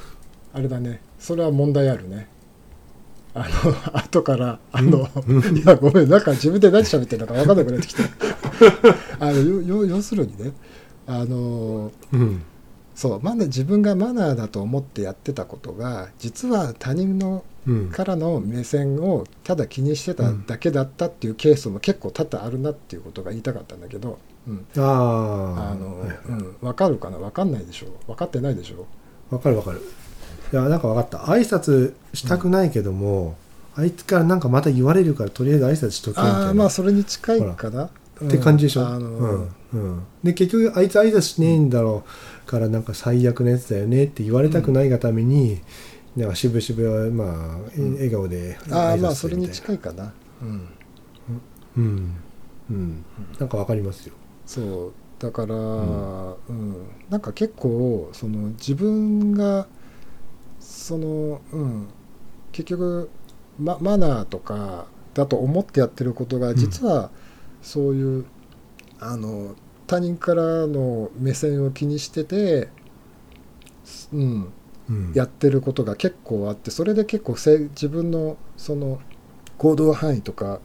[0.54, 1.02] あれだね。
[1.20, 2.28] それは問題あるね。
[3.34, 5.40] あの 後からあの、うん。
[5.58, 6.10] いやごめん。
[6.10, 8.04] なんか自分で何喋ってるのか分かんなくなってきて
[9.20, 10.52] あの要するにね
[11.08, 12.44] あのうん。
[12.96, 17.90] そうまだ自分がマナーだと思ってやってたことが実は他人のうん。
[17.90, 27.18] からの目線をただ気にしてただけだったっていうケースも結構多々あるなっていうことが言いたかったんだけど、うん、あああの、はいうん、分かるかな？
[27.18, 27.88] 分かんないでしょ？
[28.06, 28.86] 分かってないでしょ？
[29.34, 29.82] わかるわかる
[30.54, 31.18] いやなんかわかった。
[31.32, 33.36] 挨拶したくないけども、
[33.76, 36.48] あいつからなんかまた言われるからとりあえず挨拶しとけみたいな。
[36.48, 37.90] ああまあそれに近いかな、うん
[38.28, 39.56] って感じでしょ、あの、うん。
[39.74, 42.04] うん、で結局あいつ挨拶しねえんだろ
[42.46, 45.60] うからなんか最悪なやつだよねって言われたくないがために、
[46.16, 47.24] なんか渋々ま
[47.76, 50.14] あ、ん笑顔でああ挨まあそれに近いかな。
[50.44, 50.68] うん。
[51.76, 52.16] うん、
[52.70, 53.06] うん、
[53.40, 54.14] なんかわかりますよ。
[54.46, 54.94] そう。
[55.18, 56.36] だから、うん。
[57.10, 59.68] なんか結構その自分が
[60.64, 61.88] その、うん、
[62.52, 63.10] 結局
[63.60, 67.12] ママナーとかだと思ってやってることが実は
[67.62, 68.26] そういう、
[69.00, 69.56] あの
[69.88, 72.70] 他人からの目線を気にしてて、
[74.12, 74.54] うん、
[74.90, 75.14] うん。
[75.14, 79.00] やってることが結構あってそれで結構せ自分のその
[79.58, 80.60] 行動範囲とか、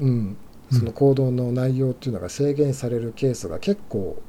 [0.00, 0.36] うん、
[0.70, 4.20] その行動の内容っていうのが制限されるケースが結構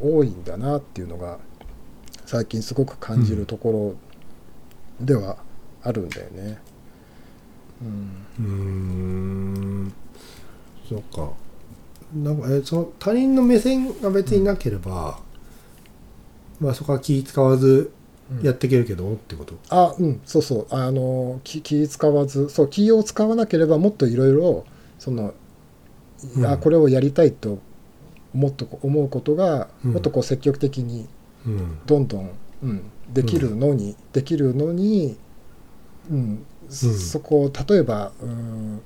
[0.00, 1.38] 多いんだなっていうのが
[2.24, 4.09] 最近すごく感じるところ
[5.00, 5.36] では
[5.82, 6.58] あるんだよね。
[7.82, 8.26] うん。
[8.38, 8.44] うー
[9.86, 9.92] ん。
[10.88, 11.32] そっか。
[12.14, 15.20] なんかえその他人の目線が別になければ、
[16.60, 17.92] まあそこは気使わず
[18.30, 19.54] うんやっていけるけど、ってこと？
[19.70, 20.66] あうんそうそう。
[20.70, 24.66] あの気気使わずそう気を使わなければもっといろいろ
[24.98, 25.34] その、
[26.36, 26.46] うん。
[26.46, 27.58] あこれをやりたいと
[28.34, 29.92] もっと思うことが、うん。
[29.92, 31.08] もっとこう積極的に
[31.46, 31.78] うん。
[31.86, 32.30] どんどん、
[32.62, 35.16] うん、できるのに、できるのに、
[36.10, 36.44] うん。
[36.68, 38.80] そこを例えば、うん、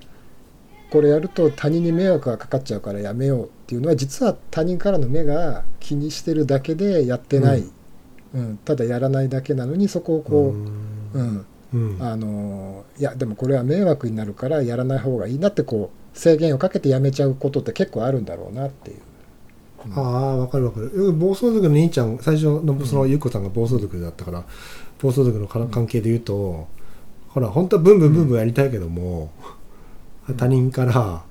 [0.90, 7.64] これやると他人に迷惑がかかっちゃうからやめようっていうのは実は他人からの目が気にしてるだけでやってない、
[8.34, 8.56] うん。
[8.64, 10.54] ただやらないだけなのにそこをこ
[11.14, 11.46] う、うん。
[11.74, 11.96] うん。
[12.00, 18.98] あのいやでもこれは迷惑になるからやらない方がいいなってこう制限をかけてやめちゃうことって結構あるんだろうなっていう。
[19.94, 20.86] ああわかるわかる。
[20.92, 24.44] うん暴走族の兄ちゃん最初のそのゆうこさんが暴走族だったから、
[25.00, 26.68] 暴走族のか関係で言うと、
[27.28, 29.32] ほら本当はブンブンブンブンやりたいけども、
[30.36, 31.24] 他人から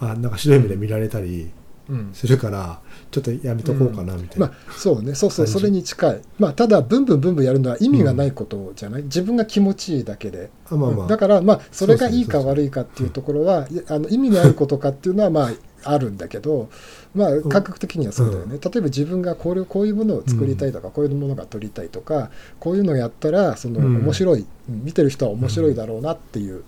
[0.00, 1.50] あなんか白い目で見られたり
[1.88, 2.10] うん。
[2.14, 2.80] するから、
[3.10, 5.14] ちょっとやめとこうかなみたいな、まあそうね。
[5.14, 6.20] そうそうそれに近い。
[6.38, 15.50] まあただブンブンブンブンやるのは意味がないことじゃない、自分が気持ちいいだけで、あまあまあ、だからまあそれがいいか悪いかっていうところはあの意味のあることかっていうのはまあ
[15.84, 16.70] あるんだけど
[17.14, 24.04] まあ感覚的にはそうだよね、例えば自分がこれこういうものを作りたいとか、こういうものが撮りたいとかこういうのをやったらそのうん。
[24.04, 26.64] 面白い、うん見てる人は面白いだろうなっていう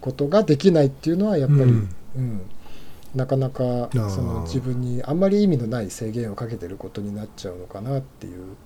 [0.00, 1.88] ことができないっていうのはやっぱり、うん。
[2.16, 2.40] うん。
[3.14, 4.08] なかなかー。
[4.10, 8.56] その自分にあんまり意味のない制限をかけてることになっちゃうのかなっていう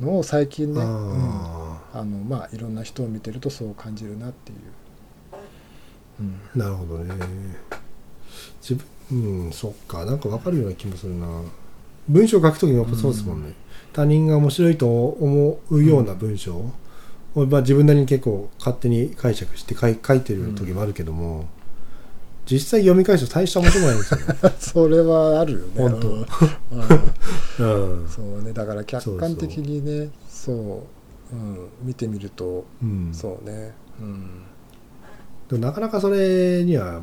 [0.00, 0.86] のを最近ね、うん。
[0.86, 4.58] ああのまあいろんな人を見てるとそう感じるなっていう。
[6.20, 6.40] うん。
[6.54, 7.14] ーなるほどね。
[8.60, 8.84] 自分
[9.14, 10.04] うんそっか。
[10.04, 11.26] なんかわかるような気もするな。
[12.08, 13.54] 文章を書くときもやっぱそうですもんね、
[13.92, 16.70] 他人が面白いと思うような文章。
[17.34, 21.46] を、まあ、自分なりに結構勝手に解釈して書い書いてる時もあるけども、
[22.46, 24.54] 実際読み返すと大した面白くないんですよね。
[24.58, 25.66] それはあるよね。
[25.76, 26.08] 本当。
[26.08, 26.26] うん。
[27.58, 28.00] うん。
[28.02, 28.52] うんそうね。
[28.52, 30.82] だから客観的にねそう
[31.32, 34.42] うん、見てみるとうん、そうね、うん、
[35.48, 37.02] でもなかなかそれには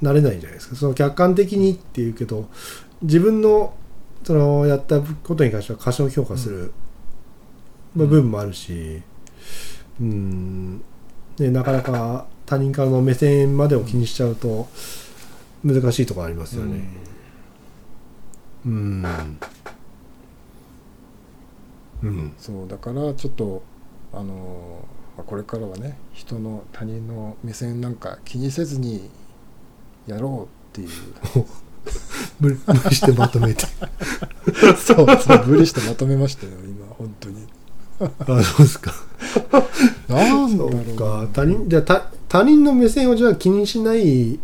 [0.00, 0.76] なれないじゃないですか。
[0.76, 2.48] その客観的にっていうけど
[3.02, 3.74] 自分の
[4.24, 6.72] そのやったことに関しては過小評価する
[7.94, 9.02] 部分もあるし
[10.00, 10.82] うん、
[11.38, 14.68] ね、なかなか他人からの目線までを気にしちゃうと
[15.64, 16.84] 難しいところありますよね。
[18.66, 19.38] うん、
[22.02, 22.34] うん。
[22.38, 23.62] そうだからちょっと
[24.12, 24.84] あの
[25.16, 29.08] まあこれからはね人の他人の目線なんか気にせずに
[30.06, 30.88] やろうっていう。
[32.40, 33.64] 無理無理してまとめて。
[34.76, 37.46] そうそう無理してまとめましたよ今本当に。
[38.00, 38.92] あそうですか。
[40.08, 44.38] なんだろうか他人じゃあ他他人の目線をじゃあ気にしない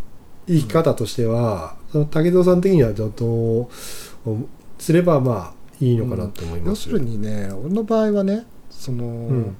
[0.46, 3.06] 生き方としては、その武藤さん的にはど
[3.62, 3.68] う
[4.78, 6.68] すればまあいいのかなと思います。
[6.68, 9.56] 要するにね俺の場合はねその、うん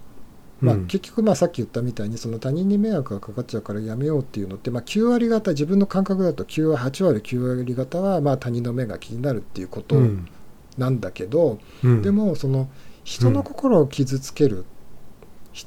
[0.62, 10.28] まあ、うん結局まあさっき言ったみたいにその他人に迷惑がかかっちゃうからやめようっていうのって、まあ、9割方自分の感覚だと9割8割9割方はまあ他人の目が気になるっていうことうん。
[10.78, 12.02] なんだけど、うん。
[12.02, 12.70] でもその
[13.04, 14.64] 人の心を傷つける、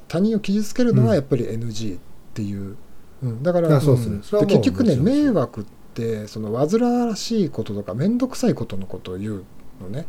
[0.08, 2.00] 他人を傷つけるのはやっぱり NG っ
[2.34, 2.78] ていう、
[3.22, 3.44] うん。
[3.44, 4.46] だからあそうですね。
[4.48, 9.44] 結局ね迷惑ってその煩わしいこととか面倒くさいことのことを言う
[9.82, 10.06] のね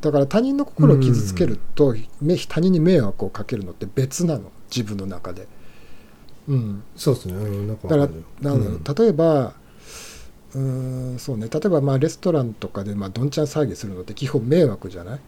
[0.00, 4.52] だから他人の心を傷つけると、め他人に迷惑をかけるのって別なの。
[4.70, 5.46] 自分の中で。
[6.46, 7.34] うん、そうですね。
[7.66, 8.08] だから
[8.40, 8.98] なんだろう。
[8.98, 9.54] 例えば
[10.54, 11.48] うーんそうね。
[11.50, 15.20] 例えばまあレストランとかでまあどんちゃん騒ぎするのって基本迷惑じゃない？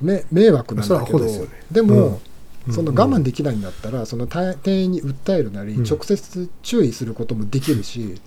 [0.00, 1.46] め迷惑なんだけどでね。
[1.70, 2.20] でも、
[2.66, 2.74] うん。
[2.74, 5.84] その我慢できないんだったら、その店店員に訴えるなり、うん。
[5.84, 8.20] 直接注意することもできるし、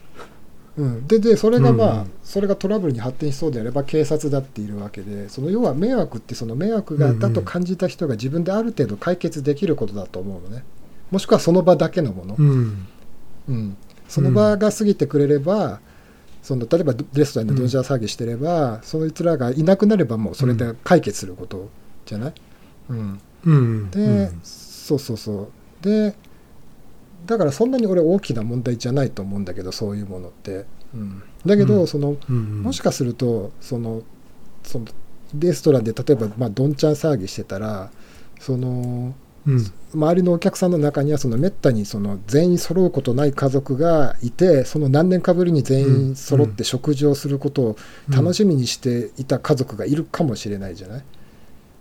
[0.77, 10.63] うん、ででそれがまあ、うんそれがトラブルに発展しそうであれば警察だっているわけでその要は迷惑ってその迷惑がだと感じた人が自分である程度解決できることだと思うのね。
[11.11, 12.87] もしくはその場だけのもの、うん。
[13.49, 15.81] うん、その場が過ぎてくれれば、
[16.41, 21.69] その例えばレストランでドジャー騒ぎしてれば、そいつらがいなくなればもうそれで解決すること
[22.05, 22.33] じゃない、
[22.89, 23.91] うん、うん。
[23.91, 24.41] で、うん。
[24.41, 25.49] そうそうそ
[25.81, 25.83] う。
[25.83, 26.15] で
[27.25, 31.87] だからそんなに俺大きな問題じゃないと思うんだけどそういうものって、うん、だけど、うん。
[31.87, 34.03] そのうんもしかするとその
[34.63, 34.85] その
[35.37, 37.91] レストランで例えばまあどんちゃん騒ぎしてたら
[38.39, 39.13] その
[39.45, 39.65] うん。
[39.93, 47.77] 周りのお客さんの中にはそのめったにその全員揃うことない家族がいてその何年かぶりに全員揃って食事をすることを
[48.09, 51.03] 楽しみにしていた家族がいるかもしれないじゃない？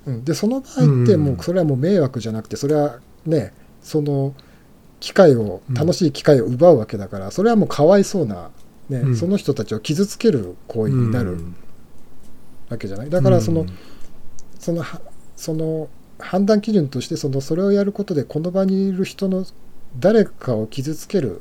[0.06, 4.34] うん、でその場合ってもうそれはもう迷惑じゃなくてそれはねその
[5.00, 8.50] 機会をうん楽しい機会を奪うわけだからそれはもうかわいそうな、
[8.88, 9.16] ねうん。
[9.16, 11.38] その人たちを傷つける行為になる
[12.68, 13.10] わけじゃない？
[13.10, 13.66] だからその、
[14.58, 15.00] そのは
[15.36, 19.46] その判断基準としてそのそれをやることでこの場にいる人の
[19.98, 21.40] 誰かを傷つける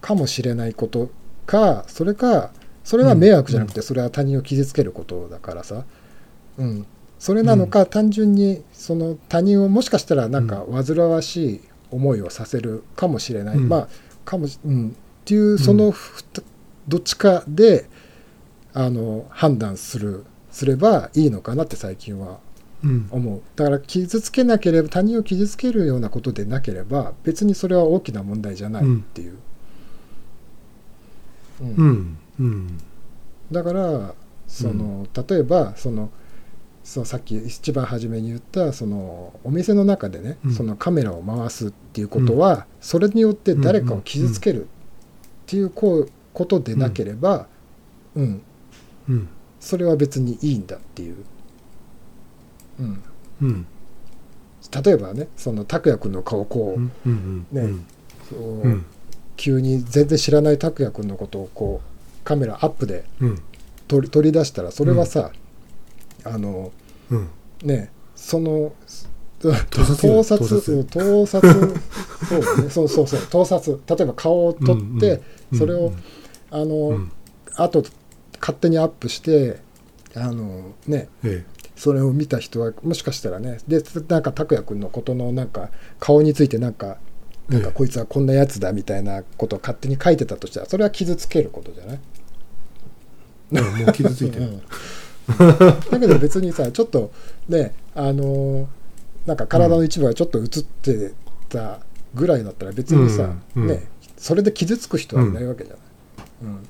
[0.00, 1.10] かもしれないこと
[1.46, 2.52] かそれか
[2.84, 5.84] それは迷惑じゃなくてそれは他人を傷つけることだからさ、
[6.58, 6.86] うん、
[7.18, 13.68] それなのか単純にその他人をもしかしたらなんか煩わしい思いをさせるかもしれない、うん。
[13.68, 13.88] まあ
[14.24, 14.92] かもし、うん、っ
[15.24, 16.42] ていうそのふた
[16.86, 17.88] どっちかで
[18.72, 22.40] あの判断するすればいいのかなって最近は
[22.84, 23.08] うん。
[23.10, 23.42] 思う。
[23.56, 29.36] だから傷つけなければ他人を傷つけるようなことでなければ別にそれは大きな問題じゃないっていう、
[31.60, 31.74] うん。
[31.74, 32.18] うん。
[32.38, 32.78] うん。
[33.50, 34.14] だから
[34.46, 36.10] その、例えばその
[36.88, 40.52] そのさっき一番初めに言ったそのお店の中でね、うん。
[40.54, 44.68] そのカメラを回すっていうことは、それによって誰かを傷つけるっ
[45.44, 47.46] ていうこうことでなければ、
[48.14, 48.42] うん、
[49.06, 49.28] うん。
[49.60, 51.16] それは別にいいんだっていう。
[52.80, 53.02] うん。
[53.42, 53.66] うん。
[54.82, 56.92] 例えばねその拓也君の顔をこう、うん。
[57.04, 57.46] うん。
[57.52, 57.86] ねうん。
[58.30, 58.86] そううん。
[59.36, 63.42] 急に全然知らない拓也君のことをこうカメラアップでうん。
[63.88, 65.32] 取り取り出したらそれはさ、
[66.32, 66.72] あの
[67.10, 67.28] うん。
[67.62, 68.72] ねその
[69.40, 69.52] 盗
[69.84, 71.40] 撮よ盗撮盗撮。
[71.40, 72.70] そうだね。
[72.70, 73.20] そうそうそう。
[73.30, 73.80] 盗撮。
[73.86, 75.20] 例えば顔を撮って、
[75.52, 75.96] うんそれを、うん。
[76.50, 77.12] あの、うん。
[77.56, 77.84] あと
[78.40, 79.60] 勝手にアップして
[80.14, 86.98] あのねえそれを見た人はもしかしたらねでなんか拓哉君のことのなんか顔についてなんか
[87.48, 92.00] なんかえこいつはこんなやつだみたいなことを勝手に書いてたとしたらそれは傷つけることじゃない？
[93.54, 94.42] えうんもう傷ついてる。
[94.42, 94.62] うん
[95.28, 97.10] だけど別にさちょっと
[97.48, 98.66] ねあのー
[99.26, 101.12] なんか体の一部がちょっと映って
[101.50, 101.80] た
[102.14, 105.82] ぐらいだったら別にさ、うんうんねそれで傷つく人はいないわけじゃない、
[106.42, 106.68] うん。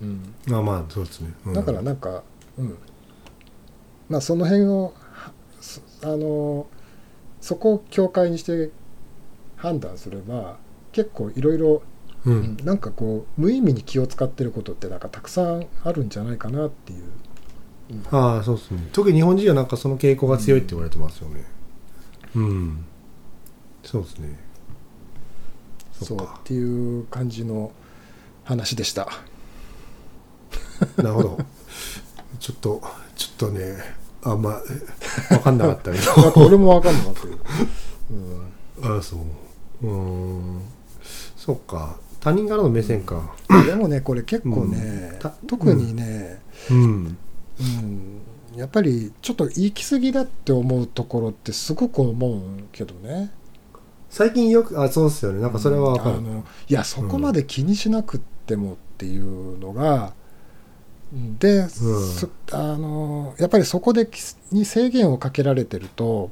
[0.00, 0.34] うん。
[0.48, 1.52] まあまあそうですね、うん。
[1.52, 2.24] だからなんか、
[2.58, 2.76] うん、
[4.08, 4.94] まあその辺を
[6.02, 6.66] あの
[7.40, 8.70] そこを境界にして
[9.54, 10.56] 判断すれば
[10.90, 11.82] 結構いろいろ
[12.24, 17.12] ううんなんかこう無意味に気を使ってることってなんかたくさんあるんじゃないかなっていう、うん
[18.10, 18.88] ああそうですね。
[18.92, 21.44] 特に日本人はなんかその傾向が強いって言われてますよね。
[22.34, 22.84] うん、
[23.82, 24.38] そうですね。
[25.92, 27.72] そうそっかっていう感じの
[28.44, 29.08] 話でした。
[30.96, 31.38] なるほど。
[32.38, 32.82] ちょっと
[33.16, 33.76] ちょっとね
[34.22, 34.60] あんま
[35.30, 36.22] 分かんなかったけど。
[36.22, 37.38] なんか俺もわかんなかったけど、
[38.82, 39.86] ああそう。
[39.86, 40.60] うーん。
[41.36, 41.96] そっか。
[42.20, 43.34] 他人からの目線か。
[43.48, 45.18] うん、でもねこれ結構ね、うん。
[45.18, 47.18] た特にね、うん
[47.60, 48.20] うん。
[48.56, 52.40] やっぱりちょっと行き過ぎだって思うところってすごく思う
[52.72, 53.30] けどね。
[54.10, 55.40] 最近よくあそうっすよね。
[55.40, 60.12] なんかそれは分かる、あのいやそこまで気にしなくってもっていうのが、
[61.38, 64.18] で、そあのやっぱりそこでき
[64.50, 66.30] に制限をかけられてると、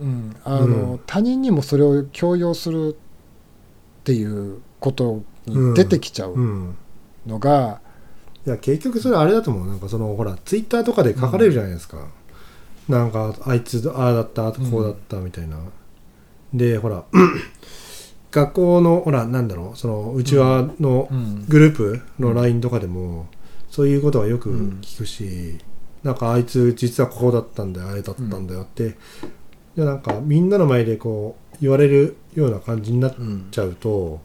[0.00, 0.36] うん。
[0.44, 1.00] あのうん。
[1.06, 2.96] 他人にもそれを強要する
[4.00, 6.76] っていうことに出てきちゃううん。
[7.26, 7.80] のが、
[8.46, 9.66] いや結局それあれだと思う。
[9.66, 12.06] なんかそのほらツイッターとかで書かれるじゃないですか、
[12.88, 15.58] なんかあいつああだったこうだったみたいな、
[16.54, 17.04] でほら
[18.30, 19.78] 学校のほらなんだろう。
[19.78, 21.44] そのうちわのうん。
[21.48, 23.26] グループの LINE とかでも
[23.68, 25.58] そういうことはよく聞くし、
[26.02, 28.96] なんかあいつ実はこうだったんだよあれだったんだよって、
[29.76, 34.20] でなんかみんなの前でこう言われるような感じになっうんちゃうと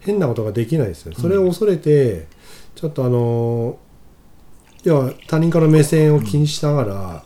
[0.00, 1.14] 変なことができないですよ。
[1.14, 2.28] それを恐れて、
[2.76, 3.78] ちょっとあの
[4.84, 7.24] 要は他人からの目線を気にしながら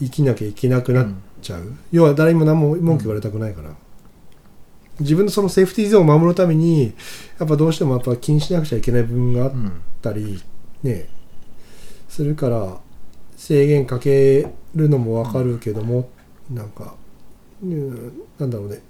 [0.00, 1.06] 生きなきゃいけなくなっ
[1.42, 3.70] ちゃう、要は誰にも何も文句言われたくないから、
[5.00, 6.94] 自分のそのセーフティーゾーンを守るために
[7.38, 9.72] やっぱどうしてもやっぱ気にしなくちゃいけない部分があっうん。
[10.02, 10.42] たり
[10.82, 11.08] ね。
[12.08, 12.78] するから
[13.36, 16.08] 制限かけるのもわかるけども、
[16.50, 16.94] なんか、
[17.62, 18.80] うんなんだろうね。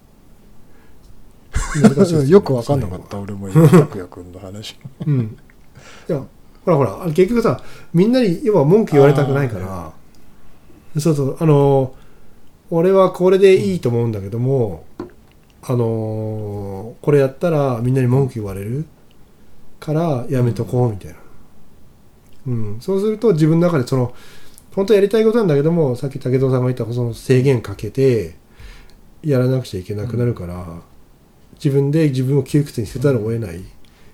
[1.82, 2.30] 難しいですね。
[2.30, 3.18] よく分かんなかった。
[3.18, 4.78] 俺も今 拓也君の話。
[5.06, 5.36] うん。
[6.08, 6.24] いや、
[6.64, 7.60] ほらほら、結局さ、
[7.92, 9.92] みんなに要は文句言われたくないから、
[11.00, 11.98] そうそう、あのー
[12.70, 14.84] 俺はこれでいいと思うんだけども、
[15.62, 18.84] あのーこれやったらみんなに文句言われる。
[19.80, 21.16] からやめとこうみたいな。
[22.48, 24.14] うん、そうすると自分の中でその、
[24.74, 28.36] 本当はやりたいことなんだけども、さっき武藤さんが言ったその制限かけて、
[29.22, 30.64] やらなくちゃいけなくなるから、
[31.54, 33.64] 自分で自分を窮屈にせざるを得ない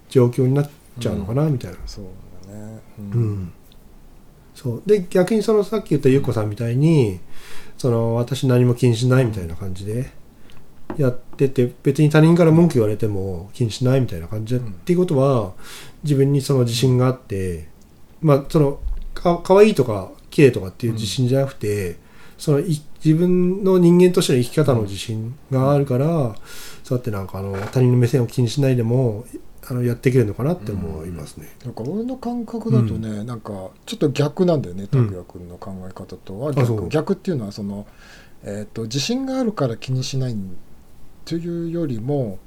[0.08, 0.70] 状況になっ
[1.00, 1.78] ちゃうのかな、みたいな。
[1.86, 2.04] そう
[2.48, 2.80] だね。
[2.98, 3.52] うん
[4.54, 7.18] そうで逆にそのさっき言ったゆっこさんみたいに
[7.76, 10.12] その私何も気にしないみたいな感じで
[10.96, 15.54] やってて別に他人から文句言われても気にしないみたいな感じで、うんっていうことは
[16.04, 17.68] 自分にその自信があって
[18.20, 18.78] まあその
[19.12, 21.96] かかわいいとか綺麗とかっていう自信じゃなくて、
[22.36, 26.34] そのい自分の人間としての生き方の自信があるから、
[26.82, 29.24] そうやってなんかあの他人の目線を気にしないでも
[29.68, 31.48] あのやっていけるのかなって思いますね。
[31.64, 36.88] なんか俺の感覚だとね、なんかちょっと逆なんだよね拓哉君の考え方とは逆,、そう。
[36.88, 37.86] 逆っていうのはその、
[38.42, 40.36] えー、と自信があるから気にしない
[41.24, 42.38] というよりも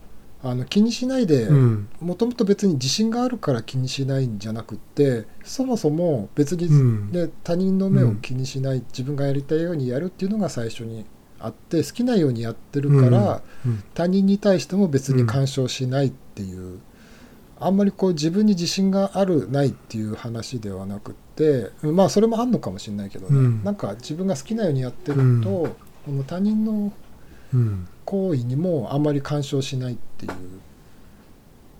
[0.44, 1.90] あの気にしないでうん。
[2.00, 7.12] もともと別に自信があるから気にしないんじゃなくってそもそも別に、うん。
[7.12, 11.06] ね、他人の目を気にしない、自分がやりたいようにやるっていうのが最初に
[11.40, 13.84] あって好きなようにやってるから、うん。
[13.94, 16.80] 他人に対しても別に干渉しないっていう、
[17.60, 23.64] あんまりこう自分に自信があるないっていう話ではなくってまあそれもあんのかもしれないけどね、うん。
[23.64, 25.42] なんか自分が好きなようにやってると、うん。
[25.42, 25.76] こ
[26.08, 26.92] の他人の
[27.54, 30.32] うん行為にもあんまり干渉しないっていう、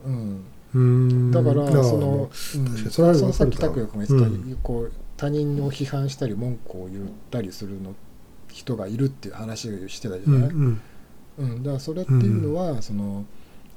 [0.06, 1.32] うん、うん。
[1.32, 4.60] だからその,、そのさっき拓也君が言ってた、うん。
[4.62, 7.96] こう他人を批判したり文句を言ったりするの
[8.52, 10.82] 人がいるっていう話をしてたじゃない、うん、
[11.64, 13.26] だからそれっていうのは、その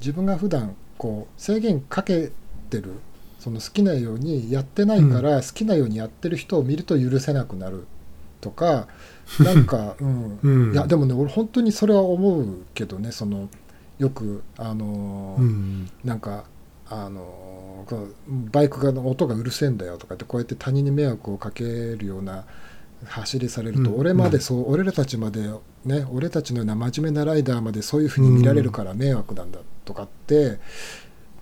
[0.00, 2.30] 自分が普段こう制限かけ
[2.68, 2.92] てる
[3.38, 7.84] その好きなようにやってないから、好きなようにやってる人を見ると許せなくなるっ
[8.40, 8.88] とか
[9.38, 10.38] なんか、うん。
[10.42, 10.72] うん。
[10.72, 13.48] いやでもね俺本当にそれは思うけどねその
[13.98, 15.90] よくあのーうん。
[16.04, 16.44] なんか
[16.88, 18.10] あのー
[18.52, 22.44] バイクが音がうるせえんだよとかってこうやって他人に迷惑をかけるような
[23.06, 24.00] 走りされると、うん。
[24.00, 25.48] 俺までそう、俺らたちまで
[25.84, 30.58] ね俺たちのような真面目なライダーまでそういうふうに見られるから迷惑なんだとかって、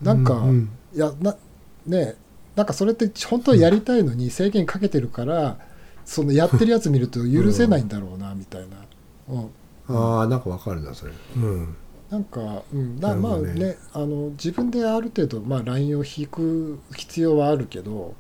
[0.03, 1.37] なんか、うんいやな
[1.87, 2.17] ね
[2.57, 5.59] なんかそれって本当はやりたいのに制限かけてるから、
[6.05, 8.79] そのやってるやつ見ると許せないんだろうなみたいな、
[9.29, 9.51] うん、
[9.89, 11.13] ああなんかわかるなそれ。
[11.37, 11.77] うん。
[12.11, 18.15] なんか、うん、だまあねあの自分である程度、まあ、ラインを引く必要はあるけど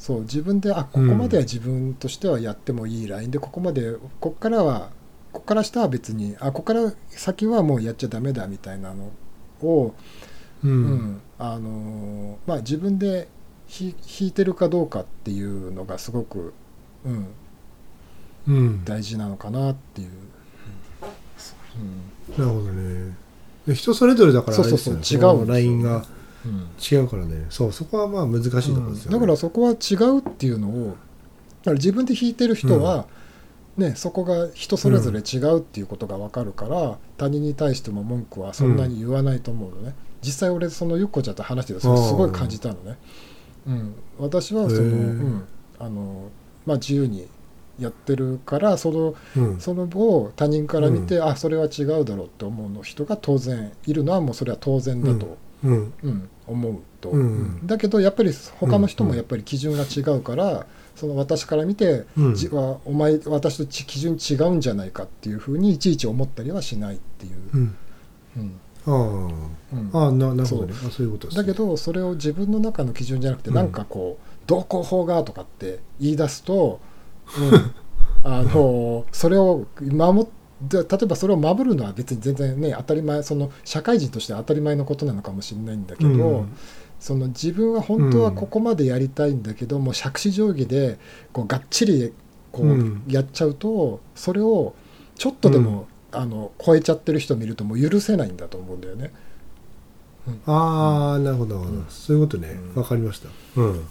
[0.00, 4.88] そう自分であここまでは自分としてはやってもいいラインで、ここまでここからは
[5.30, 9.12] ここから下は別にあここから先はもうやっちゃダメだみたいなの
[9.60, 9.94] を、
[10.64, 13.28] ううんんあのまあ、自分で
[13.66, 16.54] ひ引いてるかどうかっていうのがすごく、
[17.04, 17.26] うん、
[18.48, 18.84] うん。
[18.86, 20.08] 大事なのかなっていう。
[21.76, 23.14] うんなるほどね。
[23.66, 25.96] で人それぞれだからそうそうそう違うラインが。
[25.96, 26.19] うん
[26.90, 27.46] 違うからね。
[27.50, 30.96] そうそこはまあ難しいところですよね、だからそこは違うっていうのをだか
[31.66, 33.06] ら自分で弾いてる人は、
[33.76, 42.98] ね、そこが人それぞれ違うっていうことが分かるから、他人に対しても文句はそんなに言わないと思うのね、実際俺そのゆっこちゃんと話しててそれすごい感じたのね、
[43.66, 45.44] うん、私はその、うん。
[45.78, 46.30] あの
[46.66, 47.26] まあ、自由に
[47.78, 49.60] やってるからそのうん。
[49.60, 55.92] そのを他人から見て、あそれは違うだろうって思うの人が当然いるのはもうそれは当然だと、うん。
[56.02, 57.66] うん、思うと、うん。
[57.66, 62.34] だけどやっぱり他の人もやっぱり基準が違うから、その私から見て、うん。
[62.34, 67.76] じはお前私とち基準違うんじゃないかっていうふうにいちいち思ったりはしないっていう、うん。
[68.36, 68.60] うん。
[68.86, 68.90] あ
[69.72, 69.90] うん。
[69.92, 70.74] あああななるほど。
[70.90, 71.06] そう。
[71.06, 73.56] いうことだけどそれを自分の中の基準じゃなくて、うん。
[73.56, 76.80] なんかこう同行法がとかって言い出すと、
[77.38, 77.74] うん、
[78.24, 80.26] あのそれを守っ
[80.68, 86.56] て例えばそれを守るのは別に全然ね当たり前その社会人として当たり前のことなのかもしれないんだけど、うん。
[87.00, 90.98] その自分は本当はここまでやりたいんだけど、もう杓子定規で
[91.32, 92.12] こうがっちり
[92.52, 94.74] こううんやっちゃうと、それを
[95.16, 99.12] ちょっとでも、あの超えちゃってる人見るともう許せないんだと思うんだよね。
[100.44, 102.50] ああなるほどそういうことね。
[102.74, 102.82] うん。
[102.82, 103.28] わかりました。
[103.56, 103.84] うん。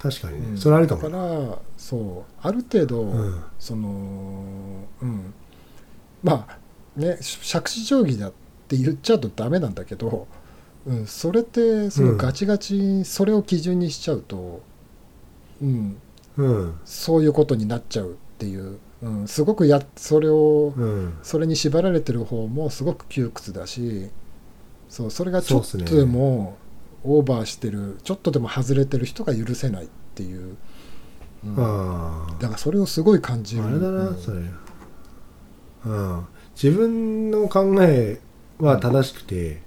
[0.00, 0.58] 確かにね、うん。
[0.58, 1.02] それあるかも。
[1.02, 2.32] だからそう。
[2.40, 3.42] ある程度、うん。
[3.58, 3.88] その
[5.02, 5.34] うん。
[6.22, 6.58] まあ
[6.94, 8.32] ね杓子定規だっ
[8.68, 10.28] て言っちゃうとダメなんだけど、
[10.86, 14.62] うん、それってそのガチガチにそれを基準にしちゃうと、
[15.60, 15.96] うん、
[16.36, 16.78] うん。
[16.84, 21.18] そういうことになっちゃうっていう、うん、すごくやそれをうん。
[21.24, 24.08] それに縛られてる方もすごく窮屈だし
[24.88, 26.56] そうそれがちょっとでも
[27.02, 30.58] オーバーしてるちょっとでも外れてる人が許せないっていう、うん
[31.56, 33.64] ああだからそれをすごい感じる。
[33.64, 34.16] あれだな、うん。
[34.16, 34.38] それ。
[35.86, 36.26] うん。
[36.54, 38.20] 自分の考え
[38.58, 39.62] は正しくて、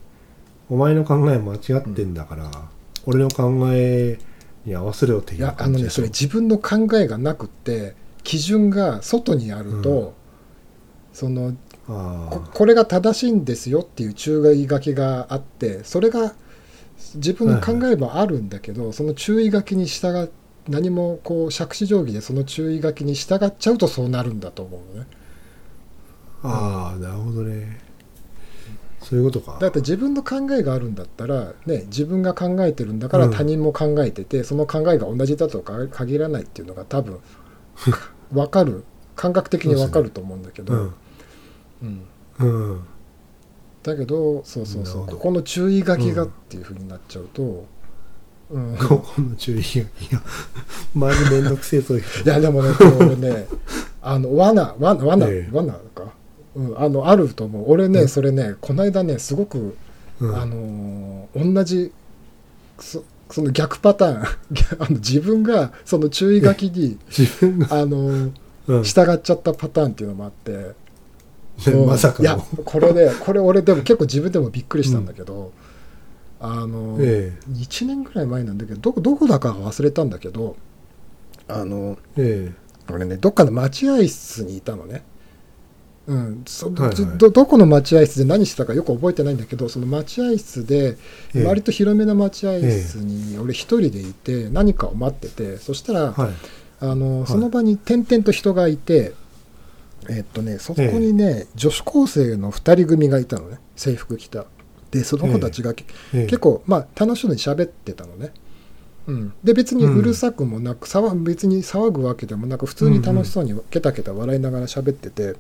[0.70, 2.50] お前の考え間違ってんだから、
[3.06, 4.20] 俺の考え
[4.66, 10.12] に合わせろっていやあのねそれ自分の考えがなくって基準が外にあると、うん。
[11.14, 11.56] その
[11.88, 16.34] あここれが正しいんですよっていう注意書きがあってそれが
[17.16, 20.30] 自分の考えはあるんだけど、その注意書きに従っ
[20.68, 25.08] 何もこう杓子定規でその注意書きに従っちゃうとそうなるんだと思うのね。
[26.44, 27.80] あああなるほどね。
[29.02, 29.58] そういうことか。
[29.60, 33.32] だって自分の考えがあるんだったら、ね、自分が考えてるんだからうん。
[33.32, 37.20] 他人も考えてて、その考えが同じだとか限らないっていうのが多分
[38.34, 38.84] 分かる
[39.16, 40.94] 感覚的に分かると思うんだけど、うん。
[41.84, 42.02] うん。
[42.40, 42.82] うん。
[43.84, 45.06] だけどそうそうそう。
[45.06, 47.66] ここの注意書きがっていうふうになっちゃうと、
[48.52, 48.78] うん。
[48.78, 50.22] ここの注意がいや
[50.94, 53.48] マジめんどくせえそういう人いやでもねこれ俺ね
[54.02, 55.50] あの罠罠罠、ええ。
[55.52, 56.14] 罠か、
[56.56, 57.66] うん、あのあると思う。
[57.68, 58.08] 俺ね、うん。
[58.08, 59.76] それねこの間ねすごく、
[60.20, 60.36] うん。
[60.36, 61.92] あのー同じ
[62.80, 64.24] そその逆パターン。
[64.80, 66.98] あの自分がその注意書きに、
[67.70, 68.30] あの
[68.84, 70.52] 従っちゃったパターンっていうのもあって、
[71.72, 75.52] うんまさかいやのこれねこれ俺でも結構自分でもびっくりしたんだけど、
[76.48, 80.56] あのえ1年ぐらい前なんだけどどこどこだか忘れたんだけど
[81.48, 82.66] あのええ。
[82.94, 85.04] 俺ねどっかの待合室にいたのね。
[86.08, 87.18] うん、そはいはい。
[87.18, 90.98] どどこの待合室で何してたかよく覚えてないんだけどその待合室で
[91.34, 91.44] ええ。
[91.46, 96.32] 割と広めな待合室に俺一人でいて何かを待っててそしたら、はい。
[96.80, 97.28] あのい。
[97.28, 99.14] その場に点々と人がいて、
[100.10, 104.46] えっとね、そこにね、女子高生の2人組がいたのね制服着た
[105.00, 105.72] でその子たちが、
[106.14, 108.32] ええ結構、まあ、楽しそうに喋ってたのね、
[109.08, 115.36] うん、で別にうるさくもなく、騒別に騒ぐわけでもなく普通に楽しそうにケタケタ笑いながら喋ってて、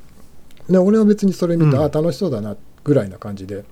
[0.70, 1.84] で俺は別にそれ見て、うん。
[1.84, 3.64] ああ楽しそうだなぐらいな感じで。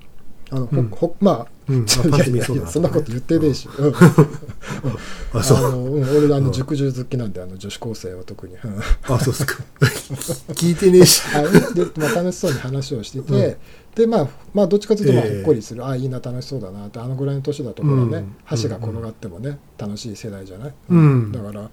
[0.51, 0.89] あのほ、うん。
[0.89, 1.85] ほまあうん。
[1.85, 3.93] いやいやいやそんなこと言ってねえし、うん。
[5.33, 6.45] あのうん、俺あうん。
[6.45, 8.55] の熟女好きなんであの女子高生は特に。
[8.55, 9.63] うんあそうっすか。
[10.53, 11.21] 聞いてねえし。
[11.35, 11.41] あ
[11.73, 13.57] で、まあ、楽しそうに話をしてて、
[13.95, 15.35] でまあ、まあどっちかというとまあええ。
[15.35, 16.99] ほっこりする、ああいいな楽しそうだなって。
[16.99, 18.35] あのぐらいの年だとほらね、うん。
[18.43, 21.31] 箸が転がってもね楽しい世代じゃない、うん。
[21.31, 21.69] だから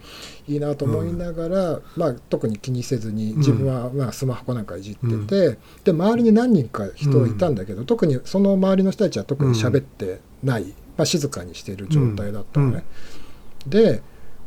[0.47, 10.65] いいなと思いながら、まあ、特に気にせずに自分はまあスマホなんかいじってて、で周りに何人か人いたんだけど、特にその周りの人たちは特に喋ってない、
[10.99, 12.85] まあ、静かにしている状態だったのね。
[13.67, 14.03] で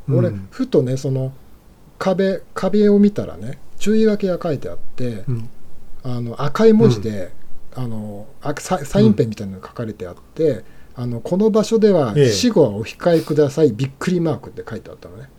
[0.07, 0.47] 俺、うん。
[0.51, 1.33] ふとねその
[1.97, 5.49] 壁壁を見たらね注意書きが書いてあって、うん。
[6.05, 7.31] あの赤い文字で、
[7.75, 10.63] あのあササインペンみたいなのが書かれてあって、
[10.95, 12.29] あのこの場所ではええ。
[12.31, 15.29] 死後はお控えください、びっくりマークって書いてあったのね。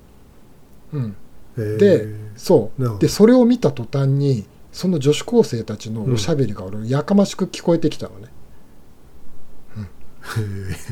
[0.92, 1.16] うん、
[1.56, 1.60] え。
[1.60, 2.06] ーで
[2.36, 2.98] そう。
[2.98, 8.28] でそれを見た途端にその女子高生たちのおしゃべりが俺やかましく聞こえてきたのね。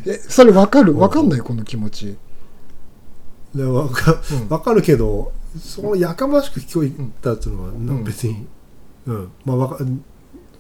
[0.07, 0.15] え。
[0.19, 0.95] それ分かる？
[0.95, 1.41] 分かんない？
[1.41, 2.17] この気持ち。
[3.55, 4.49] でわかうん。
[4.49, 6.91] わかるけどそのやかましく聞こえ
[7.21, 8.47] たっていうのは、別に
[9.07, 9.33] うん。
[9.45, 9.85] まあわか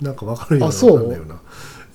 [0.02, 0.94] なんかわかるようなあそう？
[0.94, 1.34] わかんないような。
[1.34, 1.38] い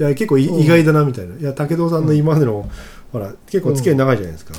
[0.04, 0.60] や結構いうん。
[0.60, 1.36] 意外だなみたいな。
[1.36, 2.70] いや武藤さんの今までの、
[3.12, 4.54] ほら結構付き合い長いじゃないですか、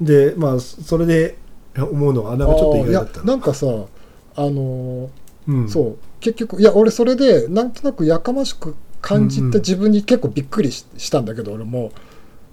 [0.00, 1.38] でまあそれで
[1.76, 3.22] 思うのはなんかちょっと意外だった。
[3.22, 5.08] なんかさあのー
[5.48, 5.68] うん。
[5.68, 5.98] そう。
[6.20, 9.52] 結局いや俺それでなんとなくやかましく感じうんうん。
[9.52, 11.92] た自分に結構びっくりししたんだけど俺も、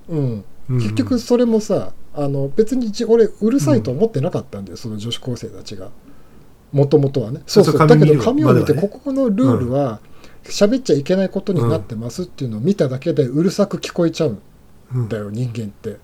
[0.08, 0.78] うん、うん。
[0.78, 5.89] 結局それもさあの別にじ俺うるさいと思ってなかったんだよ、その女子高生たちが
[6.76, 7.41] もともとはね。
[7.47, 10.01] そうそうだけど紙紙を見て、ここのルールは
[10.43, 14.39] 喋っちゃいけないことになってますっていうのを見ただけでうるさく聞こえちゃうん
[14.93, 15.09] うん。
[15.09, 15.91] だよ人間って。
[15.91, 15.97] へで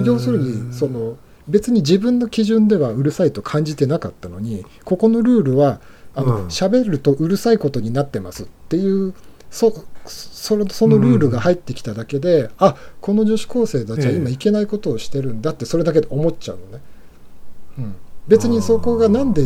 [0.00, 5.80] ー要するにその別に自分の基準ではうるさいと感じてなかったのにここのルールは
[6.16, 6.28] あうん。
[6.28, 9.14] の喋、るとうるさいことになってますっていう
[9.50, 14.34] そそれそのルールが入ってきただけで、あこの女子高生たちは今ええ。
[14.34, 16.82] いけないことをしてるんだってそれだけで思っちゃうのね。
[17.78, 17.94] うん
[18.28, 19.42] 別にそこがなんで、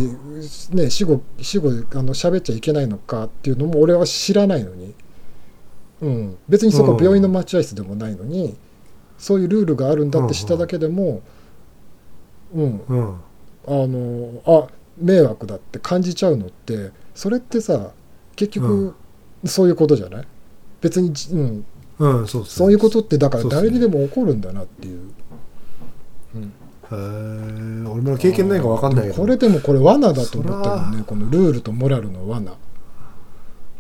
[0.71, 4.95] ね、死後死後あの喋っちゃいけないのかっていうのも俺は知らないのに、
[6.03, 8.57] うん、別にそこ病院の待合室でもないのに、
[9.19, 11.23] そういうルールがあるんだって知っただけでも、
[12.55, 13.15] うん、うん。
[13.69, 14.69] あのあ
[15.01, 17.91] 迷惑だって感じちゃうのってそれってさ
[18.37, 18.95] 結局
[19.45, 20.27] そういうことじゃない？
[20.81, 21.65] 別にじ、うん、
[21.99, 25.01] うんそうそういうことってだから誰にでも起こるんだなっていう。
[26.37, 26.53] うん
[26.93, 27.91] へー。
[27.91, 31.05] 俺も経験ないか分かんないけどこれでもこれ罠だと思ったよね。
[31.07, 32.55] このルールとモラルの罠、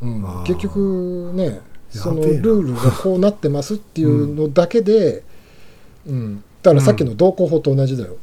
[0.02, 0.24] うん。
[0.44, 5.22] 結局ねそのルールがこうなってますっていうのだけで、
[6.06, 6.42] うん。
[6.62, 8.16] だからさっきの道交法と同じだよ、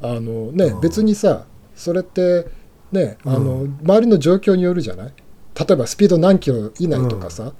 [0.00, 1.44] あのねうん別にさ
[1.74, 2.46] それって
[2.92, 3.78] ねあの、うん。
[3.82, 5.12] 周りの状況によるじゃない？
[5.58, 7.52] 例えばスピード何キロ以内とかさ、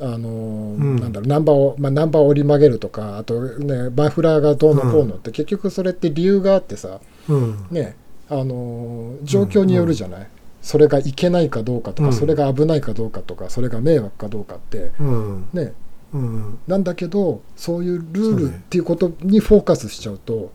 [0.00, 0.96] あのん。
[0.96, 7.66] なんだろうナンバーを、まあ、ナンバーを折り曲げるとかあとねマフラーがどうのこうのって、結局それって理由があってさうん。
[7.70, 7.96] ね
[8.28, 10.28] あの状況によるじゃない、
[10.62, 12.14] それがいけないかどうかとか、うん。
[12.14, 15.48] それが危ないかどうかとかそれが迷惑かどうかってうん。
[15.52, 15.74] ね。
[16.12, 16.58] うん。
[16.66, 20.52] なんだけどそういうルールっていうことにフォーカスしちゃうと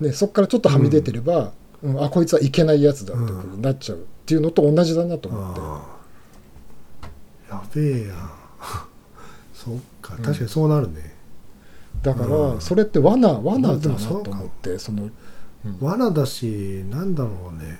[0.00, 2.02] ね、そこからちょっとはみ出てれば、うん。
[2.02, 5.60] あこいつはいけないやつだってことになっちゃうっていうのと同じだなと思って。
[7.50, 8.14] やべえや
[9.62, 11.14] そっか確かにそうなるね、
[12.02, 12.54] だかうん。
[12.54, 15.10] らそれって罠罠まあだなと思ってその、
[15.66, 15.78] うん。
[15.80, 17.78] 罠だしなんだろうね。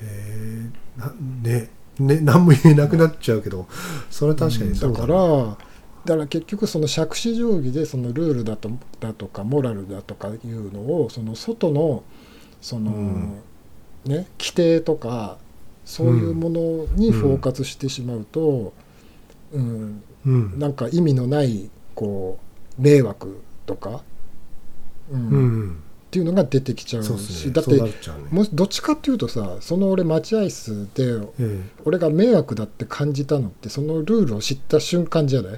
[0.00, 1.12] えー、な
[1.48, 1.70] ね。
[2.00, 3.68] ね何も言えなくなっちゃうけど
[4.10, 4.92] それは確かにそう。
[4.92, 5.16] だから
[6.04, 12.02] だから結局その杓子定規でそのルールだとだとかモラルだとかいうのをその外の
[12.60, 13.42] その、うん。
[14.04, 15.38] ね規定とか
[15.84, 18.72] そういうものにフォーカスしてしまうと、
[19.52, 20.02] うん。
[20.26, 20.58] うん。
[20.58, 22.38] なんか意味のないこ
[22.78, 24.02] う迷惑とか、
[25.10, 25.28] うん。
[25.28, 25.70] うん。
[25.72, 25.74] っ
[26.12, 27.52] ていうのが出てきちゃうし、ね。
[27.52, 27.90] だってね。
[28.30, 31.04] もしどっちかっていうとさその俺待合室で
[31.40, 35.54] え俺が迷惑だって感じたのってそのルールを知った瞬間じゃない？
[35.54, 35.56] っ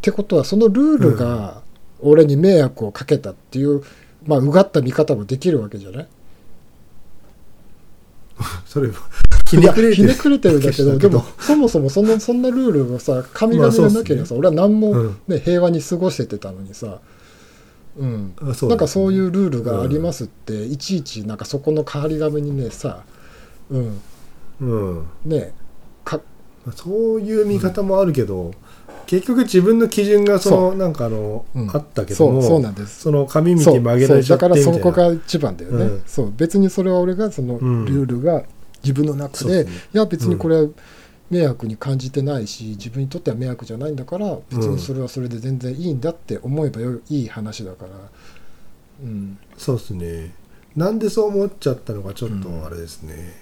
[0.00, 1.62] てことはそのルールが
[2.00, 3.82] 俺に迷惑をかけたっていう、
[4.26, 6.04] まあうがった見方もできるわけじゃない？
[6.04, 6.08] え
[8.66, 8.88] それ
[9.54, 15.16] ひねくれてるひねくれてるんだけどでも そもそもそのそんなルールをさ神々がなければさ、俺は何も、うん。
[15.28, 17.00] ね平和に過ごせてたのにさ、
[17.96, 23.04] うん、あそうなんかそういうルールがありますって、いちいちなんかそこの変わり紙にねさ、
[23.70, 24.00] うん、
[24.60, 25.06] うん。
[25.24, 25.52] ね
[26.04, 26.20] か
[26.66, 28.52] まあそういう見方もあるけど、
[29.06, 31.70] 結局自分の基準がそのなんかあの、うん。
[31.70, 33.00] あったけどもそうなんです。
[33.02, 36.02] その紙見て曲げられちゃってだからそこが一番だよね、うん。
[36.06, 36.32] そう。
[36.36, 37.84] 別にそれは俺がそのうん。
[37.84, 38.44] ルールが
[38.84, 39.70] 自分の中で、ね。
[39.92, 40.68] いや別にこれは
[41.30, 47.90] 迷惑に感じてないし自分にとっては迷惑じゃないんだから別にそれはそれで全然いいんだって思えばよいい話だから。
[49.02, 49.38] うん。
[49.56, 50.34] そうですね。
[50.76, 53.32] なんでそう思っちゃったのかちょっとあれですね、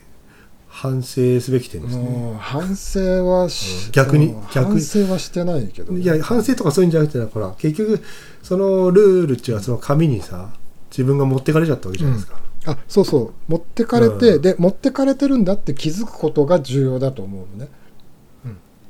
[0.69, 2.37] 反省すべき点ですね。
[2.39, 3.93] 反省はし、うん。
[3.93, 4.27] 逆に？
[4.27, 4.43] うん。
[4.53, 4.81] 逆に？
[4.81, 8.01] 反省はしてないけどね、いや反省とかそういうんじゃなくてほら結局
[8.43, 10.51] そのルールっていうのはその紙にさ
[10.91, 13.33] 自分が持ってかれちゃったわけじゃないですか、あそうそう。
[13.49, 14.43] 持ってかれて、うん。
[14.43, 17.71] で持ってかれてるんだって気づくことが重要だと思うのね。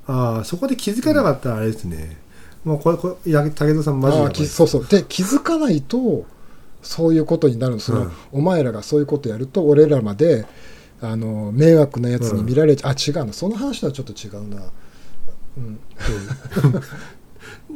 [0.06, 2.16] ああそこで気づかなかったらあれですね、
[2.64, 4.86] もうこれこれ武田さんマジでそうそう。
[4.86, 6.24] で気づかないと
[6.82, 7.80] そういうことになるの。
[7.80, 8.12] その、うん。
[8.32, 10.44] お前らがそういうことやると俺らまで
[11.00, 13.32] あの迷惑なやつに見られちゃう、あ違うな。
[13.32, 14.62] その話とはちょっと違うな、
[15.56, 15.78] うん、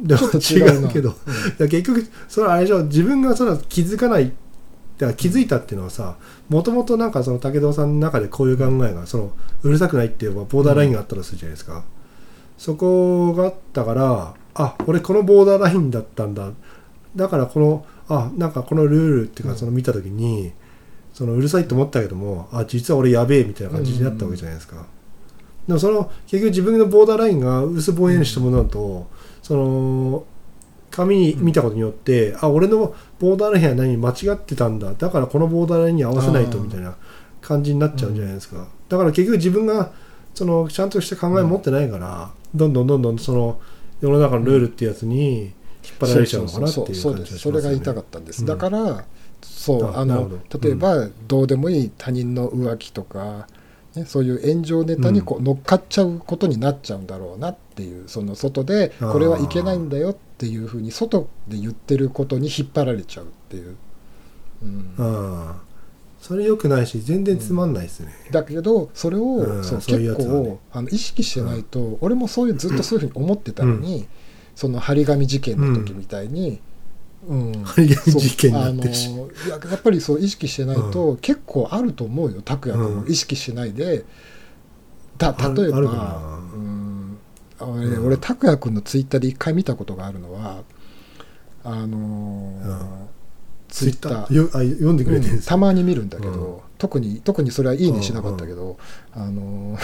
[0.17, 1.15] ちょっと違うけど、
[1.59, 2.83] 結局それはあれでしょ。
[2.83, 4.33] 自分がそれは気づかない
[4.97, 6.17] だから気づいたっていうのはさ
[6.49, 9.31] もともとなんかその武田さんの中でこういう考えがその
[9.63, 11.83] うるさくないっていうボーダーラインがあったとするじゃないですか、
[12.57, 16.51] そこがあったからあ俺このボーダーラインだったんだ。
[17.15, 19.53] だからこのあなんかこのルールっていううん。
[19.53, 20.53] かその見た時に、
[21.13, 24.85] そのうるさいと思ったけどもあ実は俺やべえみたいな感じになったわけじゃないですか、
[25.67, 29.07] でもその結局自分のボーダーラインが薄ぼんやりしたものだと、
[29.41, 30.25] その
[30.97, 34.93] 紙に見たことによって、あ俺のボーダーラインは何間違ってたんだ。
[34.97, 36.95] だからこのボーダーラインに合わせないとみたいな
[37.39, 39.91] 感じになっちゃうんじゃないですか、だから結局自分が
[40.33, 43.59] そのちゃんとした考え持ってないから、どんどんどんどんその
[44.01, 45.53] 世の中のルールってやつに引っ
[45.99, 48.47] 張られちゃうのかなっていう感じがしますそれが言いたかったんです、うん。
[48.47, 49.05] だから
[49.41, 53.47] そうあの例えば、どうでもいい他人の浮気とか、
[53.97, 63.75] ね、そういう炎上ネタにこう乗っかっちゃうことになっちゃうんだろうなっていうその外でこれはいけないんだよっていうふうに外で言ってることに引っ張られちゃうっていう、
[64.63, 64.93] うん。
[64.97, 65.67] ああ
[66.21, 69.63] それ良くないし全然つまんないですね、だけどそれを、うん。
[69.63, 70.49] そう結やつはね。
[70.49, 74.07] 構あの意識してないと、俺もそういうずっとそういうふうに思ってたのに、
[74.55, 76.59] その張り紙事件の時みたいに、
[77.25, 77.53] うん。
[78.05, 79.09] 事件になってるし
[79.49, 83.01] ややっぱりそう意識してないと、結構あると思うよ拓也君も。
[83.03, 83.11] うん。
[83.11, 84.05] 意識しないで、
[85.17, 85.79] だある例えば
[86.53, 87.17] うん。
[87.59, 90.63] あ俺,、拓也君のツイッターで一回見たことがあるのは
[91.63, 92.53] あの
[93.67, 94.33] ツイッター。
[94.33, 96.57] よあ読んでくれてるたまに見るんだけど、うん。
[96.77, 98.77] 特に特にそれはいいねしなかったけど、
[99.11, 99.77] あの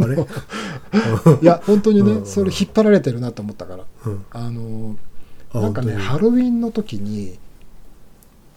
[0.00, 0.16] あれ？
[1.40, 2.26] いや本当にね、うん。
[2.26, 3.84] それ引っ張られてるなと思ったから。
[4.06, 4.24] うん。
[4.30, 5.13] あのあ
[5.62, 7.38] なんかねハロウィンの時に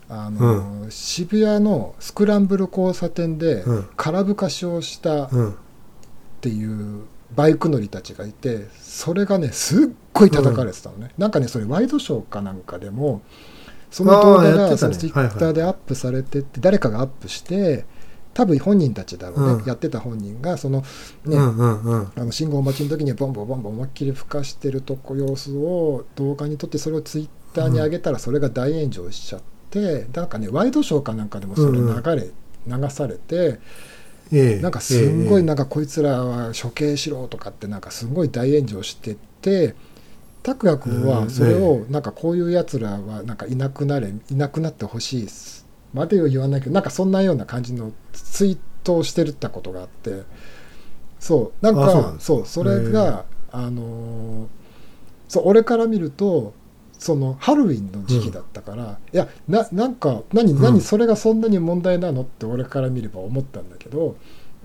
[0.10, 3.90] あの、渋谷のスクランブル交差点でうん。
[3.98, 5.56] 空ぶかしをしたっうん。
[6.40, 7.04] ていう
[7.36, 13.22] バイク乗りたちがいてそれがねすっごい叩かれてたのね、なんかねそれワイドショーかなんかでも
[13.92, 17.86] その動画がそのツイッターでアップされてって誰かがアップして
[18.38, 19.66] 多分本人たちだろうね、うん。
[19.66, 20.86] やってた本人がそのね、
[21.26, 22.12] うんうんうん。
[22.16, 32.30] あの信号待ちの時にボンボンボンボン思いっきり吹かしてるとこ様子を動画に撮ってそれをツイッターに上げたらそれが大炎上しちゃって、なんかねワイドショーかなんかでもそれ流れ、
[32.68, 33.60] 流されて
[34.32, 34.62] ええ。
[34.62, 39.74] なんかすんごいええなんかこいつらは処刑しろとかってなんかすごい大炎上してって
[40.44, 45.28] 拓也君はそれをなんかこういうやつらはなんかいなくなれいなくなってほしい
[45.94, 50.24] までは言わないけどなんかそんなような感じのツイートをしてるったことがあって
[51.20, 54.48] そうなんかそうそれがあのー
[55.28, 56.54] そう俺から見ると
[56.98, 60.62] そのハロウィンの時期だったから、いやななんか何うん。
[60.62, 64.16] 何それがそんなに問題なのって俺から見れば思ったんだけど、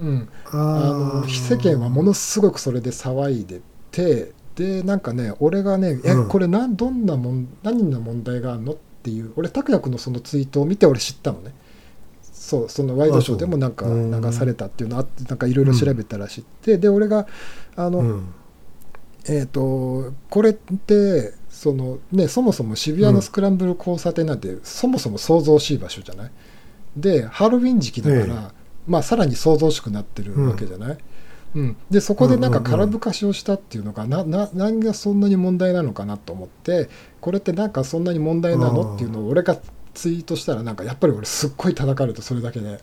[0.01, 3.61] うん、あの世間はものすごくそれで騒いで
[3.91, 6.29] てでなんかね俺がね「えうん。
[6.29, 8.81] これなんどんなもん何の問題があるの?」って
[9.11, 11.53] いう俺拓也君のそのツイートを見て俺知ったのね。
[12.33, 17.27] そうそのワイドショーでもなんか流されたっていうのあってなんかいろいろ調べたら知って、で俺が
[17.77, 18.35] あの、うん。
[19.25, 26.31] えー、とこれってその、ね、そもそも渋谷のスクランブル交差点なんて、そもそも騒々しい場所じゃない？
[26.97, 28.63] でハロウィン時期だから、ええ。
[28.89, 30.99] まあ、さらに騒々しくなってるわけじゃない、
[31.55, 31.77] うん。
[31.89, 32.79] でそこでなんかうんうんうん。
[32.79, 36.91] 空ぶかしをしたっていうのがなな何がそんなに問題なのかなと思って
[37.23, 38.95] これってなんかそんなに問題なの？
[38.97, 39.57] っていうのを俺が
[39.95, 42.79] ツイートしたらなんかやっぱり俺すっごい叩かれてそれだけで。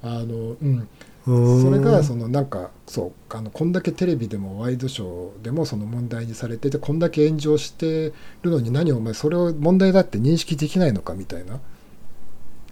[0.00, 0.88] あのうん、
[1.26, 1.62] うん。
[1.62, 8.12] それがそのなんかそうあのこんだけテレビでもワイドショーでもその問題にされててこんだけ炎上して
[8.42, 11.58] るのに何お前それを問題だって認識できないのかみたいな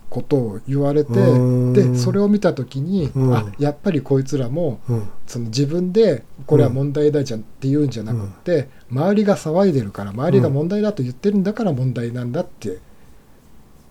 [0.08, 1.72] ことを言われてうん。
[1.72, 3.34] でそれを見た時に、うん。
[3.34, 5.08] あやっぱりこいつらもうん。
[5.26, 12.78] その自分でこれは問題だじゃんって言うんじゃなくって、周りが騒いでるから周りが問題だと言ってるんだから問題なんだって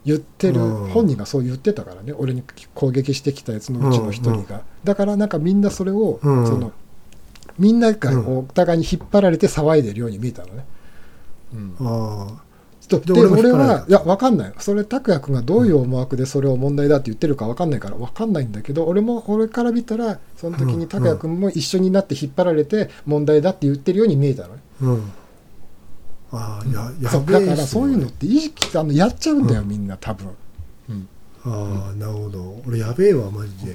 [0.05, 0.89] 言ってる、うん。
[0.89, 2.13] 本人がそう言ってたからね。
[2.13, 2.43] 俺に
[2.73, 6.47] 攻撃してきたやつのうちの一人が、だからなんかみんなそれを、うん。
[6.47, 6.71] その
[7.57, 8.37] みんながうん。
[8.39, 10.65] お互いに引っ張られて騒いでるように見えたのね。
[11.53, 11.75] うん。
[11.79, 12.39] あと
[12.87, 14.53] でで俺はいや分かんない。
[14.59, 25.11] それ拓也君がどういう思惑でそれを問題だって言ってるか分かんないから分かんないんだけど俺も俺から見たらその時に拓也君も一緒になって引っ張られて問題だって言ってるように見えたのね、あうん。
[26.31, 30.29] ああややそうだからそういうのって意識あのやっちゃうんだよ、みんな多分、
[30.89, 31.07] うん、
[31.43, 32.61] ああなるほど。
[32.67, 33.71] 俺やべえわマジで。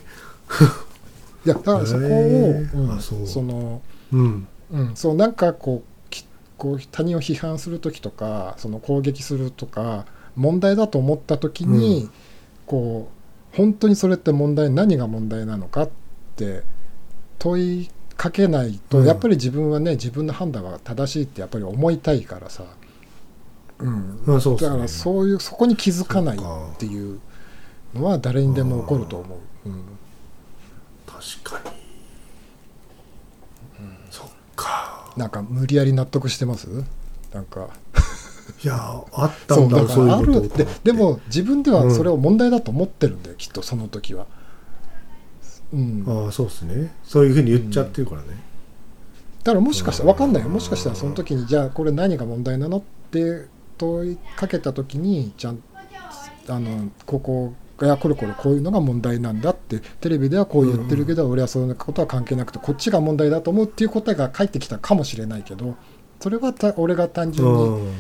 [1.46, 2.76] いやだからそこを、へー。
[2.76, 2.92] うん。
[2.92, 3.82] あその
[4.12, 4.46] うん。
[4.72, 5.89] うん、そうなんかこうき
[6.60, 10.04] こう他人を批判する時とかその攻撃するとか
[10.36, 12.12] 問題だと思った時に、うん。
[12.66, 13.08] こ
[13.52, 15.90] う本当にそれって問題何が問題なのかっ
[16.36, 16.62] て
[17.38, 19.06] 問いかけないと、うん。
[19.06, 22.64] やっぱり自分はね自分の判断は正しいってやっぱり思いたいからさ、
[23.78, 24.60] うん、まあそうね。
[24.60, 27.20] だからそういうそこに気づかないそっていう
[27.94, 29.34] のは誰にでも起こると思
[29.64, 29.68] う。
[29.68, 29.82] うん。
[31.06, 31.76] 確かに。
[34.10, 36.68] そっかなんか無理やり納得してます？
[37.32, 37.68] なんか。
[38.62, 38.76] いや
[39.12, 40.92] あったそうんだだそうからあるでいうことと思って。
[40.92, 44.26] でも自分ではそれを問題だと思ってるんだよ、きっとその時は。
[45.72, 46.92] うん、だああそうですね。
[47.04, 48.28] そういうふうに言っちゃってるからね、
[49.44, 50.48] からもしかしたら分かんないよ。
[50.48, 53.46] もしかしたらその時にじゃあこれ何が問題なのって
[53.78, 55.54] 問いかけた時にじゃ
[56.48, 57.54] ああのここ
[57.86, 65.76] がこれこれこういうのが問題なんだってテレビではこう言ってるけど、俺はそんなことは関係なくてこっちが問題だと思うっていう答えが返ってきたかもしれないけど
[66.20, 67.92] それはた俺が単純に、うん。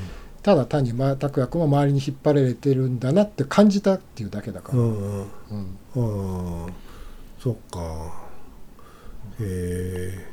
[0.42, 4.94] ただ単にま拓也君も周りに引っ張られてるんだなって感じたっていうだけだから、うん。
[4.94, 5.26] うん。
[5.96, 6.64] うん。
[6.64, 6.70] ああ
[7.38, 8.30] そっか。
[9.38, 10.30] へえ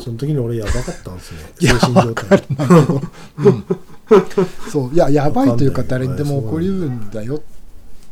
[0.00, 1.38] その時に俺やばかったんですね。
[1.60, 2.42] いや精神状態
[3.38, 3.64] うん。
[4.70, 4.94] そう。
[4.94, 7.40] いややばいというか誰にでも起こりうるんだよ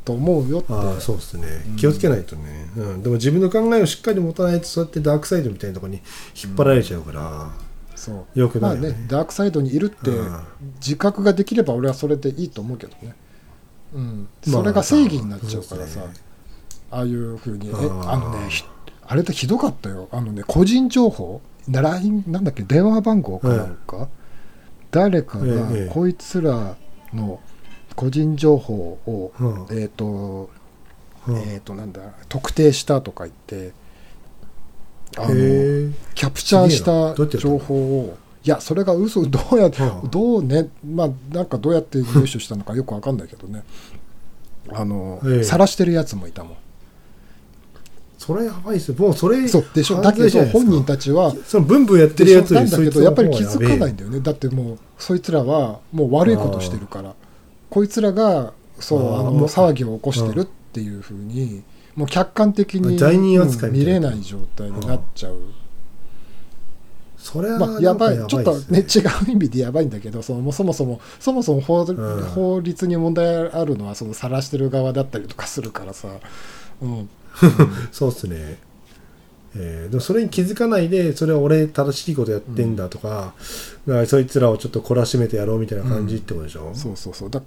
[0.05, 0.72] と思うよって。
[0.72, 1.46] ああそうですね。
[1.68, 6.03] うん気をつけないとね、うん、でも自分の考えをしっかり持たないとそうやってダークサイドみたいなところに
[6.42, 7.50] 引っ張られちゃうから、
[7.94, 8.38] そう。
[8.38, 10.40] よくないよね,、まあねダークサイドにいるってうん。
[10.76, 13.14] 自覚ができれば俺はそれでいいと思うけどね、
[13.94, 16.24] うん、まあそれが正義になっちゃうからさ、そうですね。
[16.90, 18.64] ああいうふうにえあのねひ
[19.07, 20.09] あれってひどかったよ。
[20.11, 21.40] あのね個人情報
[21.70, 24.09] LINE なんだっけ電話番号かなんか、
[24.90, 25.90] 誰かがええ。
[25.92, 26.76] こいつら
[27.14, 27.40] の
[27.95, 29.78] 個人情報を、うん。
[29.78, 30.51] えっ、と、
[31.26, 31.36] うん。
[31.36, 33.72] えっ、となんだ特定したとか言って
[35.16, 40.11] あのキャプチャーした情報をいやそれが嘘どうやって、うん。
[40.11, 43.62] どうねまあなんかどうやって入手したのかよくわかんないけどね。
[44.70, 46.57] あのええ晒してるやつもいたもん。
[48.16, 48.97] それやばいっすよ。
[48.99, 50.01] もうそれそうでしょ？
[50.01, 52.61] だ犯けど本人たちはそのブンブンやってるやつよ。
[52.61, 54.20] なんだけどやっぱり気づかないんだよね。
[54.20, 57.14] だってもうそいつらはもう悪いことしてるから
[57.72, 61.62] こいつらがそうあのもう騒ぎを起こしてるっていうふうに
[61.96, 65.38] もう客観的に罪人扱い見れない状態になっちゃう。
[67.16, 68.26] それはまあ、やばい。
[68.26, 72.22] ちょっとね違う意味でやばいんだけどそのもうそもそもそもそも法,、ん。
[72.34, 76.08] 法律に問題あるのはその晒してる側だったりとかするからさ、
[76.82, 77.08] うん、
[77.90, 78.58] そうっすね。
[79.56, 83.32] えーでもそれに気づかないでそれは俺正しいことやってんだとか、
[84.06, 87.30] そいつらをちょっと懲らしめてやろうみたいな感じってことでしょ、そうそうそう。
[87.30, 87.42] だ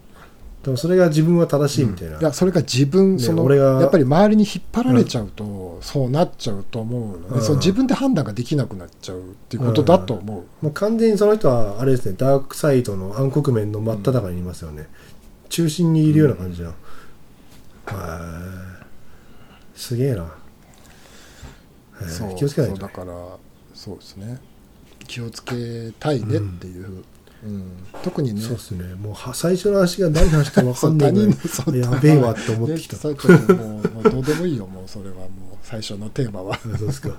[0.65, 7.41] でもそれが自分は正しいみたいな、いやそれが自分、ねその俺がやっぱり周りに引っ張られちゃうと、そうなっちゃうと思うのね、うん。
[7.43, 14.89] そう自分で判断ができなくなっちゃうっていうことだと思う、もう完全にその人はあれですねダークサイドの暗黒面の真っ只中にいますよね、
[15.49, 16.73] 中心にいるような感じじゃん、
[19.75, 20.33] すげえな、
[22.35, 22.79] 気をつけないとね。
[22.79, 23.37] そうだから
[23.75, 24.41] そうですね。
[25.07, 27.03] 気をつけたいねっていう、
[27.45, 27.63] うん。
[28.03, 28.41] 特にね。
[28.41, 28.95] そうですね。
[28.95, 33.15] もうは最初の足が何の話か分かんないのそうやべえわって思ってきた、もう
[33.93, 35.27] もうどうでもいいよもうそれはもう
[35.61, 37.09] 最初のテーマは、あそうですか。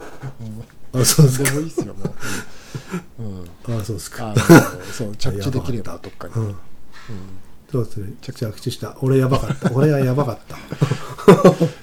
[0.93, 1.01] うん。
[1.01, 1.51] あそうですか。
[1.51, 2.05] どうでもいいっすよも
[3.19, 3.23] う、
[3.69, 4.35] うん、あそうですか。
[4.93, 6.43] そう着地できればどっかに、うん。
[6.49, 6.57] うん。
[7.71, 8.13] そうですね。
[8.21, 8.71] 着地。
[8.71, 8.97] した。
[9.01, 9.71] 俺やばかった。
[9.73, 10.57] 俺はやばかった。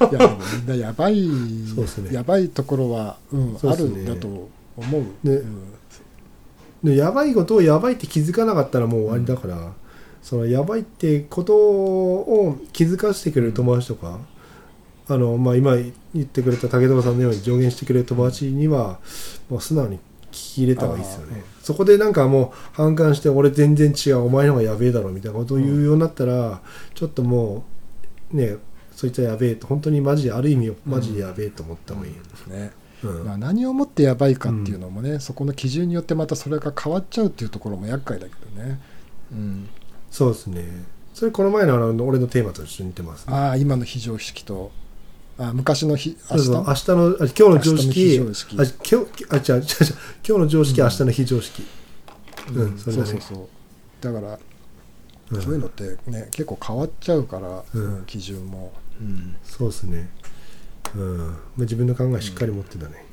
[0.05, 1.29] いやでもみんなやばい、
[1.75, 2.13] そうっすね。
[2.13, 3.59] やばいところは、うんね。
[3.61, 5.01] るんだと思う。
[5.01, 5.73] ねうん
[6.83, 9.73] でやばいことをやばいって気づかなかったらもう終わりだから、
[10.21, 14.19] そのやばいってことを気づかせてくれる友達とか、
[15.07, 18.99] あのまあ、今言ってくれた武田さんのように助言してくれる友達には
[19.49, 19.97] もう素直に
[20.31, 26.61] 聞き入れた方がいいですよね、そこでなんかもう反感して俺全然違うお前の方がやべえだろみたいなことを言うようになったら、
[26.93, 27.65] ちょっとも
[28.33, 28.57] うね
[28.91, 32.71] そいつはやべえと本当にマジである意味マジでやべえと思った方がいい、ね
[33.03, 33.25] うん。
[33.25, 38.79] まあ、何をもってやばいかっていうのもね、そこの基準によってまたそれが変わっちゃうっていうところも厄介だけどね、
[39.31, 39.69] うん、
[40.09, 40.85] そうですね。
[41.13, 44.71] それこの前のあの俺のテーマと一緒に似てます、ね、ああ今の非常識と。
[45.35, 46.91] あ昔の日明日そう明日？
[46.91, 47.77] のあ今日の常識。
[47.77, 48.57] 明日の非常識。
[48.59, 49.65] あ今日あ違う違う
[50.27, 51.63] 今日の常識、明日の非常識、
[52.53, 52.77] うん。
[52.77, 53.47] それうそうそう。
[54.01, 54.39] だから、
[55.31, 55.41] うん。
[55.41, 58.05] そういうのってね結構変わっちゃうから、うんうん。
[58.05, 59.35] 基準も、うん。
[59.43, 60.09] そうですね
[60.95, 61.17] うん。
[61.17, 63.05] まあ自分の考えしっかり持ってたね、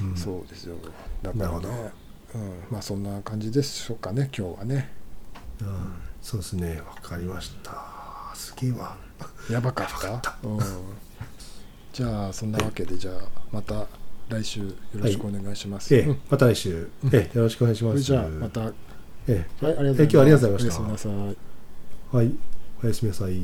[0.00, 0.16] うん。
[0.16, 0.76] そうですよ。
[1.22, 1.92] だからなるね、
[2.34, 4.92] うん、まあそんな感じでしょうかね今日はね。
[5.60, 5.68] うん。
[6.20, 6.80] そうですね。
[6.80, 7.72] わかりました。
[8.34, 8.96] すげえわ。
[9.50, 10.36] やばかった？
[10.42, 10.58] うん、
[11.92, 13.14] じゃあそんなわけでじゃあ
[13.52, 13.86] また
[14.28, 16.20] 来週よろしくお願いします、ええうん。
[16.30, 18.00] また来週、ええよろしくお願いします。
[18.00, 18.60] じゃあまた。
[18.60, 18.74] はい
[19.28, 20.02] えありがとうございます。
[20.02, 22.16] え今日はありがとうございました。
[22.16, 22.34] はい。
[22.82, 23.40] おやすみなさい